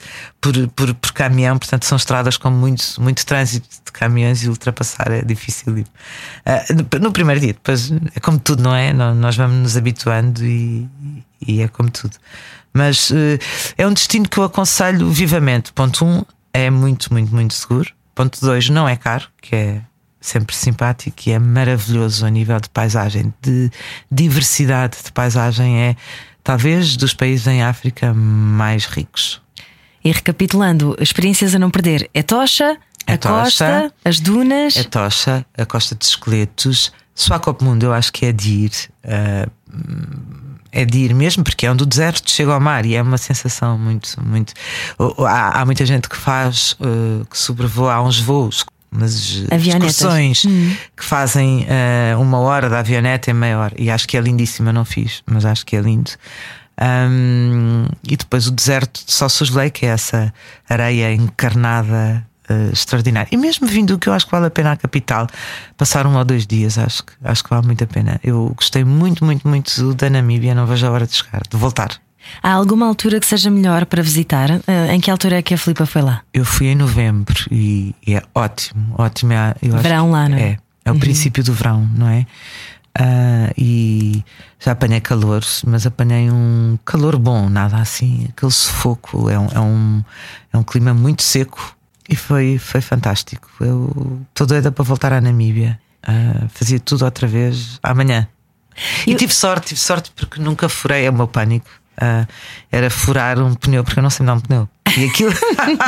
por, 0.41 0.53
por, 0.69 0.93
por 0.95 1.11
caminhão, 1.13 1.57
portanto, 1.57 1.85
são 1.85 1.95
estradas 1.95 2.37
com 2.37 2.49
muito, 2.51 2.83
muito 2.99 3.25
trânsito 3.25 3.67
de 3.85 3.91
caminhões 3.91 4.43
e 4.43 4.49
ultrapassar 4.49 5.11
é 5.11 5.21
difícil. 5.21 5.83
Ah, 6.45 6.63
no- 6.99 7.11
primeiro 7.11 7.39
dia, 7.41 7.53
depois 7.53 7.91
é 8.15 8.19
como 8.19 8.37
tudo, 8.39 8.61
não 8.63 8.75
é? 8.75 8.93
Nó- 8.93 9.13
Nós 9.13 9.35
vamos 9.35 9.55
nos 9.57 9.77
habituando 9.77 10.45
e, 10.45 10.87
e 11.47 11.61
é 11.61 11.67
como 11.67 11.89
tudo. 11.89 12.15
Mas 12.73 13.09
eh, 13.11 13.39
é 13.77 13.87
um 13.87 13.93
destino 13.93 14.27
que 14.27 14.37
eu 14.37 14.43
aconselho 14.43 15.09
vivamente. 15.09 15.71
Ponto 15.71 16.03
um, 16.05 16.23
é 16.53 16.69
muito, 16.69 17.11
muito, 17.13 17.33
muito 17.33 17.53
seguro. 17.53 17.89
Ponto 18.13 18.39
dois, 18.41 18.69
não 18.69 18.87
é 18.87 18.95
caro, 18.97 19.25
que 19.41 19.55
é 19.55 19.81
sempre 20.19 20.55
simpático 20.55 21.15
e 21.27 21.31
é 21.31 21.39
maravilhoso 21.39 22.25
a 22.25 22.29
nível 22.29 22.59
de 22.59 22.67
paisagem, 22.69 23.33
de 23.41 23.69
diversidade 24.11 24.97
de 25.05 25.11
paisagem. 25.11 25.79
É 25.81 25.95
talvez 26.45 26.95
dos 26.95 27.13
países 27.13 27.47
em 27.47 27.61
África 27.61 28.13
mais 28.13 28.85
ricos. 28.85 29.41
E 30.01 30.11
recapitulando, 30.11 30.95
experiências 31.01 31.53
a 31.53 31.59
não 31.59 31.69
perder: 31.69 32.09
é 32.13 32.23
Tocha, 32.23 32.77
a 33.05 33.13
É 33.13 33.17
Tocha, 33.17 33.43
costa, 33.43 33.93
as 34.05 34.19
dunas. 34.21 34.77
É 34.77 34.83
Tocha, 34.83 35.45
a 35.57 35.65
Costa 35.65 35.95
de 35.95 36.05
Esqueletos, 36.05 36.93
Swakopmund, 37.13 37.83
eu 37.83 37.91
acho 37.91 38.13
que 38.13 38.27
é 38.27 38.31
de 38.31 38.51
ir. 38.51 38.71
ah, 39.03 39.49
é 40.71 40.83
de 40.83 40.99
ir 40.99 41.13
mesmo, 41.13 41.41
porque 41.41 41.65
é 41.65 41.71
onde 41.71 41.83
o 41.83 41.85
deserto 41.85 42.29
chega 42.29 42.53
ao 42.53 42.59
mar 42.59 42.85
e 42.85 42.95
é 42.95 43.01
uma 43.01 43.17
sensação 43.17 43.79
muito, 43.79 44.09
muito. 44.21 44.53
Há, 45.25 45.61
há 45.61 45.65
muita 45.65 45.85
gente 45.85 46.09
que 46.09 46.17
faz, 46.17 46.75
ah, 46.81 47.25
que 47.29 47.37
sobrevoa, 47.37 47.93
há 47.93 48.03
uns 48.03 48.19
voos, 48.19 48.65
umas 48.91 49.45
excursões 49.51 50.43
que 50.95 51.03
fazem 51.03 51.67
ah, 51.69 52.17
uma 52.17 52.39
hora 52.39 52.69
da 52.69 52.79
avioneta 52.79 53.33
meia 53.33 53.59
hora. 53.59 53.75
E 53.77 53.89
acho 53.89 54.07
que 54.07 54.17
é 54.17 54.21
lindíssimo, 54.21 54.69
eu 54.69 54.73
não 54.73 54.85
fiz, 54.85 55.21
mas 55.25 55.45
acho 55.45 55.65
que 55.65 55.75
é 55.75 55.81
lindo. 55.81 56.11
Ahm, 56.77 57.87
e 58.03 58.17
depois 58.17 58.47
o 58.47 58.51
deserto 58.51 59.05
de 59.05 59.11
Sossus 59.11 59.49
Lake, 59.49 59.85
é 59.85 59.89
essa 59.89 60.33
areia 60.69 61.13
encarnada 61.13 62.25
eh, 62.49 62.69
extraordinária. 62.71 63.29
E 63.31 63.37
mesmo 63.37 63.65
vindo 63.65 63.97
que 63.97 64.09
eu 64.09 64.13
acho 64.13 64.25
que 64.25 64.31
vale 64.31 64.47
a 64.47 64.51
pena 64.51 64.73
a 64.73 64.77
capital, 64.77 65.27
passar 65.77 66.05
um 66.05 66.15
ou 66.15 66.25
dois 66.25 66.45
dias, 66.45 66.77
acho 66.77 67.03
que, 67.03 67.13
acho 67.23 67.43
que 67.43 67.49
vale 67.49 67.65
muito 67.65 67.83
a 67.83 67.87
pena. 67.87 68.19
Eu 68.23 68.53
gostei 68.55 68.83
muito, 68.83 69.23
muito, 69.25 69.47
muito 69.47 69.93
da 69.93 70.09
Namíbia, 70.09 70.53
não 70.53 70.67
vejo 70.67 70.85
a 70.85 70.91
hora 70.91 71.07
de 71.07 71.15
chegar, 71.15 71.41
de 71.49 71.57
voltar. 71.57 72.04
Há 72.41 72.51
alguma 72.53 72.85
altura 72.87 73.19
que 73.19 73.25
seja 73.25 73.49
melhor 73.49 73.85
para 73.85 74.01
visitar? 74.01 74.49
Ah, 74.67 74.93
em 74.93 74.99
que 74.99 75.09
altura 75.11 75.37
é 75.37 75.41
que 75.41 75.53
a 75.53 75.57
Filipa 75.57 75.85
foi 75.85 76.01
lá? 76.01 76.21
Eu 76.33 76.45
fui 76.45 76.67
em 76.67 76.75
novembro 76.75 77.35
e, 77.51 77.95
e 78.05 78.15
é 78.15 78.21
ótimo, 78.33 78.93
ótimo. 78.97 79.33
É, 79.33 79.55
eu 79.61 79.77
Verão 79.77 80.11
lá, 80.11 80.27
não 80.29 80.37
é? 80.37 80.41
É, 80.41 80.57
é 80.85 80.91
o 80.91 80.99
princípio 80.99 81.43
do 81.43 81.53
verão, 81.53 81.89
não 81.95 82.07
é? 82.07 82.25
Ah, 82.97 83.51
e 83.57 84.23
já 84.59 84.71
apanhei 84.71 85.01
calor, 85.01 85.43
mas 85.67 85.85
apanhei 85.85 86.29
um 86.31 86.77
calor 86.85 87.17
bom, 87.17 87.49
nada 87.49 87.77
assim, 87.77 88.27
aquele 88.29 88.51
sufoco. 88.51 89.29
É 89.29 89.37
um, 89.37 89.47
é 89.53 89.59
um, 89.59 90.03
é 90.53 90.57
um 90.57 90.63
clima 90.63 90.93
muito 90.93 91.21
seco 91.21 91.75
e 92.07 92.15
foi, 92.15 92.57
foi 92.57 92.81
fantástico. 92.81 93.49
Eu 93.59 94.21
estou 94.29 94.47
doida 94.47 94.71
para 94.71 94.83
voltar 94.83 95.11
à 95.11 95.19
Namíbia. 95.19 95.79
Ah, 96.01 96.45
fazia 96.49 96.79
tudo 96.79 97.03
outra 97.03 97.27
vez 97.27 97.79
amanhã. 97.83 98.27
E 99.07 99.11
Eu- 99.11 99.17
tive 99.17 99.33
sorte, 99.33 99.67
tive 99.69 99.79
sorte 99.79 100.11
porque 100.15 100.39
nunca 100.41 100.69
furei, 100.69 101.05
é 101.05 101.09
o 101.09 101.13
meu 101.13 101.27
pânico. 101.27 101.69
Ah, 101.97 102.27
era 102.71 102.89
furar 102.89 103.39
um 103.39 103.53
pneu, 103.55 103.83
porque 103.83 103.99
eu 103.99 104.03
não 104.03 104.09
sei 104.09 104.25
dar 104.25 104.33
um 104.33 104.39
pneu. 104.39 104.69
E 104.97 105.05
aquilo. 105.05 105.33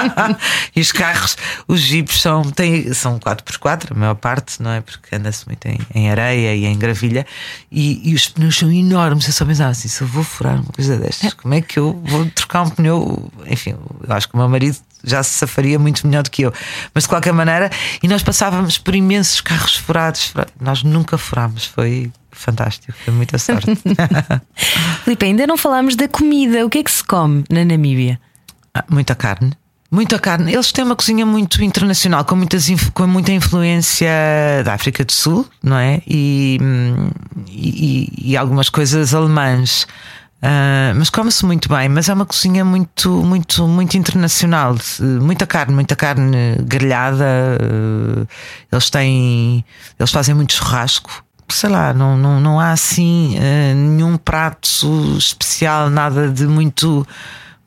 e 0.75 0.81
os 0.81 0.91
carros, 0.91 1.37
os 1.67 1.79
jipes 1.79 2.21
são, 2.21 2.43
têm, 2.43 2.93
são 2.93 3.19
4x4, 3.19 3.91
a 3.91 3.95
maior 3.95 4.15
parte, 4.15 4.61
não 4.61 4.71
é? 4.71 4.81
Porque 4.81 5.15
anda-se 5.15 5.45
muito 5.45 5.65
em, 5.65 5.79
em 5.93 6.09
areia 6.09 6.55
e 6.55 6.65
em 6.65 6.77
gravilha. 6.77 7.25
E, 7.71 8.09
e 8.09 8.13
os 8.13 8.27
pneus 8.27 8.57
são 8.57 8.71
enormes. 8.71 9.27
Eu 9.27 9.33
só 9.33 9.45
pensava 9.45 9.71
assim: 9.71 9.87
se 9.87 10.01
eu 10.01 10.07
vou 10.07 10.23
furar 10.23 10.55
uma 10.55 10.71
coisa 10.73 10.97
destas, 10.97 11.33
como 11.33 11.53
é 11.53 11.61
que 11.61 11.79
eu 11.79 12.01
vou 12.05 12.25
trocar 12.31 12.63
um 12.63 12.69
pneu? 12.69 13.31
Enfim, 13.45 13.75
eu 14.07 14.15
acho 14.15 14.27
que 14.27 14.35
o 14.35 14.37
meu 14.37 14.49
marido 14.49 14.77
já 15.03 15.23
se 15.23 15.35
safaria 15.35 15.77
muito 15.79 16.05
melhor 16.05 16.23
do 16.23 16.31
que 16.31 16.41
eu. 16.41 16.53
Mas 16.93 17.03
de 17.03 17.09
qualquer 17.09 17.33
maneira, 17.33 17.69
e 18.01 18.07
nós 18.07 18.23
passávamos 18.23 18.77
por 18.77 18.95
imensos 18.95 19.41
carros 19.41 19.75
furados. 19.75 20.27
furados. 20.27 20.53
Nós 20.59 20.83
nunca 20.83 21.17
furámos, 21.17 21.65
foi 21.65 22.11
fantástico, 22.39 22.93
foi 23.03 23.13
muita 23.13 23.37
sorte. 23.37 23.71
Filipe, 25.03 25.25
ainda 25.25 25.47
não 25.47 25.57
falámos 25.57 25.95
da 25.95 26.07
comida. 26.07 26.65
O 26.65 26.69
que 26.69 26.79
é 26.79 26.83
que 26.83 26.91
se 26.91 27.03
come 27.03 27.43
na 27.49 27.63
Namíbia? 27.65 28.19
Ah, 28.73 28.83
muita 28.89 29.15
carne. 29.15 29.51
Muita 29.89 30.19
carne. 30.19 30.53
Eles 30.53 30.71
têm 30.71 30.83
uma 30.83 30.95
cozinha 30.95 31.25
muito 31.25 31.63
internacional, 31.63 32.25
com, 32.25 32.35
muitas, 32.35 32.67
com 32.93 33.07
muita 33.07 33.31
influência 33.31 34.09
da 34.65 34.73
África 34.73 35.05
do 35.05 35.13
Sul, 35.13 35.47
não 35.63 35.77
é? 35.77 36.01
E, 36.05 36.59
e, 37.47 38.31
e 38.31 38.37
algumas 38.37 38.69
coisas 38.69 39.13
alemãs. 39.13 39.87
Uh, 40.37 40.93
mas 40.95 41.09
come-se 41.09 41.43
muito 41.45 41.67
bem, 41.67 41.89
mas 41.89 42.09
é 42.09 42.13
uma 42.13 42.25
cozinha 42.25 42.63
muito, 42.63 43.09
muito, 43.09 43.67
muito 43.67 43.97
internacional. 43.97 44.75
Muita 45.21 45.47
carne, 45.47 45.73
muita 45.73 45.95
carne 45.95 46.57
grelhada. 46.61 47.57
Uh, 47.61 48.27
eles 48.71 48.89
têm. 48.89 49.65
Eles 49.97 50.11
fazem 50.11 50.35
muito 50.35 50.53
churrasco. 50.53 51.23
Sei 51.49 51.69
lá, 51.69 51.93
não, 51.93 52.17
não, 52.17 52.39
não 52.39 52.59
há 52.59 52.71
assim 52.71 53.35
uh, 53.37 53.75
nenhum 53.75 54.17
prato 54.17 55.15
especial, 55.17 55.89
nada 55.89 56.29
de 56.29 56.45
muito 56.45 57.07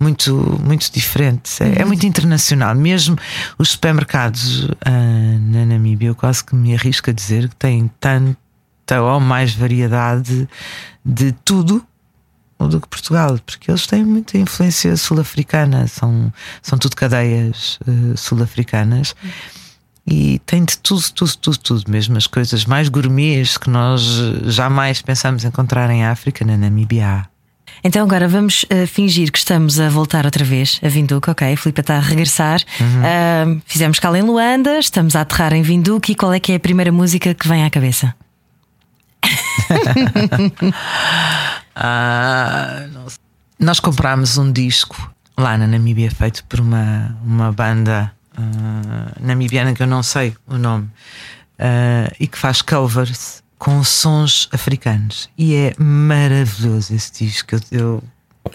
muito, 0.00 0.34
muito 0.64 0.90
diferente. 0.90 1.62
É, 1.62 1.82
é, 1.82 1.84
muito 1.84 2.06
internacional. 2.06 2.74
Mesmo 2.74 3.18
os 3.58 3.72
supermercados 3.72 4.64
uh, 4.64 4.70
na 5.38 5.66
Namíbia, 5.66 6.08
eu 6.08 6.14
quase 6.14 6.42
que 6.42 6.54
me 6.54 6.74
arrisco 6.74 7.10
a 7.10 7.12
dizer 7.12 7.48
que 7.48 7.56
têm 7.56 7.90
tanta 8.00 8.38
ou 9.02 9.20
mais 9.20 9.54
variedade 9.54 10.48
de 11.04 11.32
tudo 11.44 11.84
do 12.58 12.80
que 12.80 12.88
Portugal, 12.88 13.38
porque 13.44 13.70
eles 13.70 13.86
têm 13.86 14.04
muita 14.04 14.36
influência 14.36 14.94
sul-africana, 14.96 15.86
são, 15.86 16.32
são 16.60 16.78
tudo 16.78 16.96
cadeias 16.96 17.78
uh, 17.86 18.16
sul-africanas. 18.16 19.14
E 20.06 20.38
tem 20.40 20.64
de 20.64 20.78
tudo, 20.78 21.04
tudo, 21.14 21.36
tudo, 21.36 21.58
tudo, 21.58 21.90
mesmo 21.90 22.16
as 22.16 22.26
coisas 22.26 22.64
mais 22.64 22.88
gourmets 22.88 23.56
que 23.56 23.70
nós 23.70 24.02
jamais 24.46 25.02
pensamos 25.02 25.44
encontrar 25.44 25.90
em 25.90 26.04
África, 26.04 26.44
na 26.44 26.56
Namíbia. 26.56 27.28
Então 27.82 28.02
agora 28.04 28.28
vamos 28.28 28.64
uh, 28.64 28.86
fingir 28.86 29.32
que 29.32 29.38
estamos 29.38 29.80
a 29.80 29.88
voltar 29.88 30.24
outra 30.24 30.44
vez 30.44 30.80
a 30.82 30.88
Vinduque, 30.88 31.30
ok? 31.30 31.52
A 31.52 31.56
Filipe 31.56 31.80
está 31.80 31.96
a 31.96 32.00
regressar. 32.00 32.60
Uhum. 32.78 33.56
Uh, 33.56 33.62
fizemos 33.64 33.98
cala 33.98 34.18
em 34.18 34.22
Luanda, 34.22 34.78
estamos 34.78 35.16
a 35.16 35.22
aterrar 35.22 35.54
em 35.54 35.62
Vinduque 35.62 36.12
e 36.12 36.14
qual 36.14 36.32
é 36.32 36.40
que 36.40 36.52
é 36.52 36.56
a 36.56 36.60
primeira 36.60 36.92
música 36.92 37.32
que 37.32 37.48
vem 37.48 37.64
à 37.64 37.70
cabeça? 37.70 38.14
ah, 41.74 42.86
Nós 43.58 43.80
comprámos 43.80 44.36
um 44.36 44.52
disco 44.52 45.10
lá 45.38 45.56
na 45.56 45.66
Namíbia 45.66 46.10
feito 46.10 46.44
por 46.44 46.60
uma, 46.60 47.16
uma 47.24 47.52
banda 47.52 48.12
uh, 48.40 49.24
namibiana 49.24 49.74
que 49.74 49.82
eu 49.82 49.86
não 49.86 50.02
sei 50.02 50.34
o 50.46 50.56
nome 50.56 50.86
uh, 51.58 52.14
e 52.18 52.26
que 52.26 52.38
faz 52.38 52.62
covers 52.62 53.42
com 53.58 53.84
sons 53.84 54.48
africanos. 54.52 55.28
E 55.36 55.54
é 55.54 55.74
maravilhoso 55.78 56.94
esse 56.94 57.12
disco. 57.24 57.54
Eu, 57.54 57.60
eu 57.70 58.04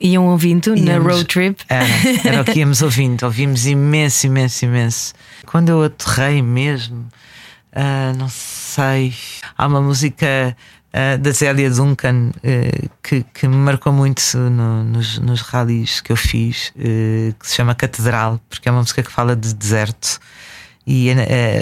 Iam 0.01 0.25
ouvindo 0.27 0.75
íamos, 0.75 0.85
na 0.85 0.97
road 0.97 1.25
trip? 1.25 1.63
Era, 1.69 1.85
era 2.23 2.41
o 2.41 2.45
que 2.45 2.59
íamos 2.59 2.81
ouvindo, 2.81 3.23
ouvimos 3.23 3.65
imenso, 3.65 4.25
imenso, 4.25 4.65
imenso. 4.65 5.13
Quando 5.45 5.69
eu 5.69 5.83
aterrei 5.83 6.41
mesmo, 6.41 7.07
uh, 7.71 8.17
não 8.17 8.27
sei, 8.27 9.13
há 9.57 9.67
uma 9.67 9.81
música 9.81 10.57
uh, 10.95 11.17
da 11.17 11.31
Zélia 11.31 11.69
Duncan 11.69 12.29
uh, 12.29 12.89
que, 13.03 13.23
que 13.33 13.47
me 13.47 13.57
marcou 13.57 13.91
muito 13.91 14.21
no, 14.37 14.83
nos, 14.83 15.19
nos 15.19 15.41
rallies 15.41 15.99
que 15.99 16.11
eu 16.11 16.15
fiz, 16.15 16.71
que 16.75 17.47
se 17.47 17.55
chama 17.55 17.75
Catedral, 17.75 18.39
porque 18.49 18.69
é 18.69 18.71
uma 18.71 18.81
música 18.81 19.03
que 19.03 19.11
fala 19.11 19.35
de 19.35 19.53
deserto. 19.53 20.19
E 20.87 21.09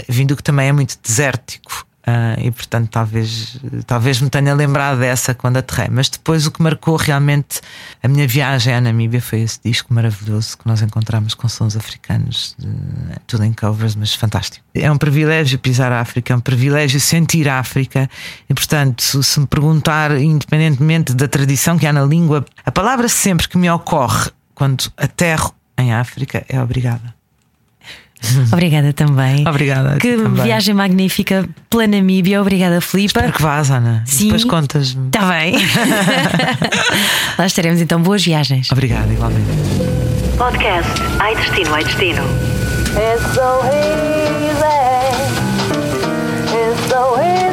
Vindo 0.09 0.35
que 0.35 0.43
também 0.43 0.67
é 0.67 0.71
muito 0.71 0.97
desértico. 1.01 1.85
Uh, 2.05 2.35
e 2.47 2.51
portanto 2.51 2.89
talvez, 2.89 3.57
talvez 3.87 4.19
me 4.19 4.29
tenha 4.29 4.53
lembrado 4.53 4.99
dessa 4.99 5.33
quando 5.33 5.57
aterrei. 5.57 5.87
Mas 5.89 6.09
depois 6.09 6.45
o 6.45 6.51
que 6.51 6.61
marcou 6.61 6.97
realmente 6.97 7.61
a 8.01 8.09
minha 8.09 8.27
viagem 8.27 8.73
à 8.73 8.81
Namíbia 8.81 9.21
foi 9.21 9.39
esse 9.39 9.59
disco 9.63 9.93
maravilhoso 9.93 10.57
que 10.57 10.67
nós 10.67 10.81
encontramos 10.81 11.33
com 11.33 11.47
sons 11.47 11.77
africanos, 11.77 12.55
de, 12.59 12.67
tudo 13.25 13.45
em 13.45 13.53
covers, 13.53 13.95
mas 13.95 14.13
fantástico. 14.13 14.65
É 14.73 14.91
um 14.91 14.97
privilégio 14.97 15.57
pisar 15.57 15.93
a 15.93 16.01
África, 16.01 16.33
é 16.33 16.35
um 16.35 16.41
privilégio 16.41 16.99
sentir 16.99 17.47
a 17.47 17.59
África, 17.59 18.09
e 18.49 18.53
portanto, 18.53 19.23
se 19.23 19.39
me 19.39 19.47
perguntar, 19.47 20.11
independentemente 20.19 21.13
da 21.13 21.27
tradição 21.27 21.77
que 21.77 21.87
há 21.87 21.93
na 21.93 22.03
língua, 22.03 22.45
a 22.65 22.71
palavra 22.71 23.07
sempre 23.07 23.47
que 23.47 23.57
me 23.57 23.69
ocorre 23.71 24.29
quando 24.53 24.91
aterro 24.97 25.53
em 25.77 25.93
África 25.93 26.45
é 26.49 26.61
obrigada. 26.61 27.22
Obrigada 28.51 28.93
também. 28.93 29.47
Obrigada. 29.47 29.97
Que 29.97 30.15
também. 30.15 30.43
viagem 30.43 30.73
magnífica 30.73 31.47
pela 31.69 31.87
Namíbia. 31.87 32.41
Obrigada, 32.41 32.79
Filipe. 32.81 33.07
Espero 33.07 33.31
que 33.31 33.41
vás, 33.41 33.69
Ana. 33.69 34.03
Sim. 34.05 34.25
Depois 34.25 34.45
contas-me. 34.45 35.07
Está 35.07 35.21
bem. 35.29 35.55
Lá 37.37 37.45
estaremos 37.45 37.81
então. 37.81 38.01
Boas 38.01 38.23
viagens. 38.23 38.71
Obrigado, 38.71 39.11
igualmente. 39.11 39.47
Podcast 40.37 40.89
Ai 41.19 41.35
Destino, 41.35 41.73
Ai 41.73 41.83
Destino. 41.83 42.23
It's 42.95 43.33
so 43.33 43.61
easy. 43.65 44.63
It's 46.53 46.89
so 46.89 47.17
easy 47.21 47.52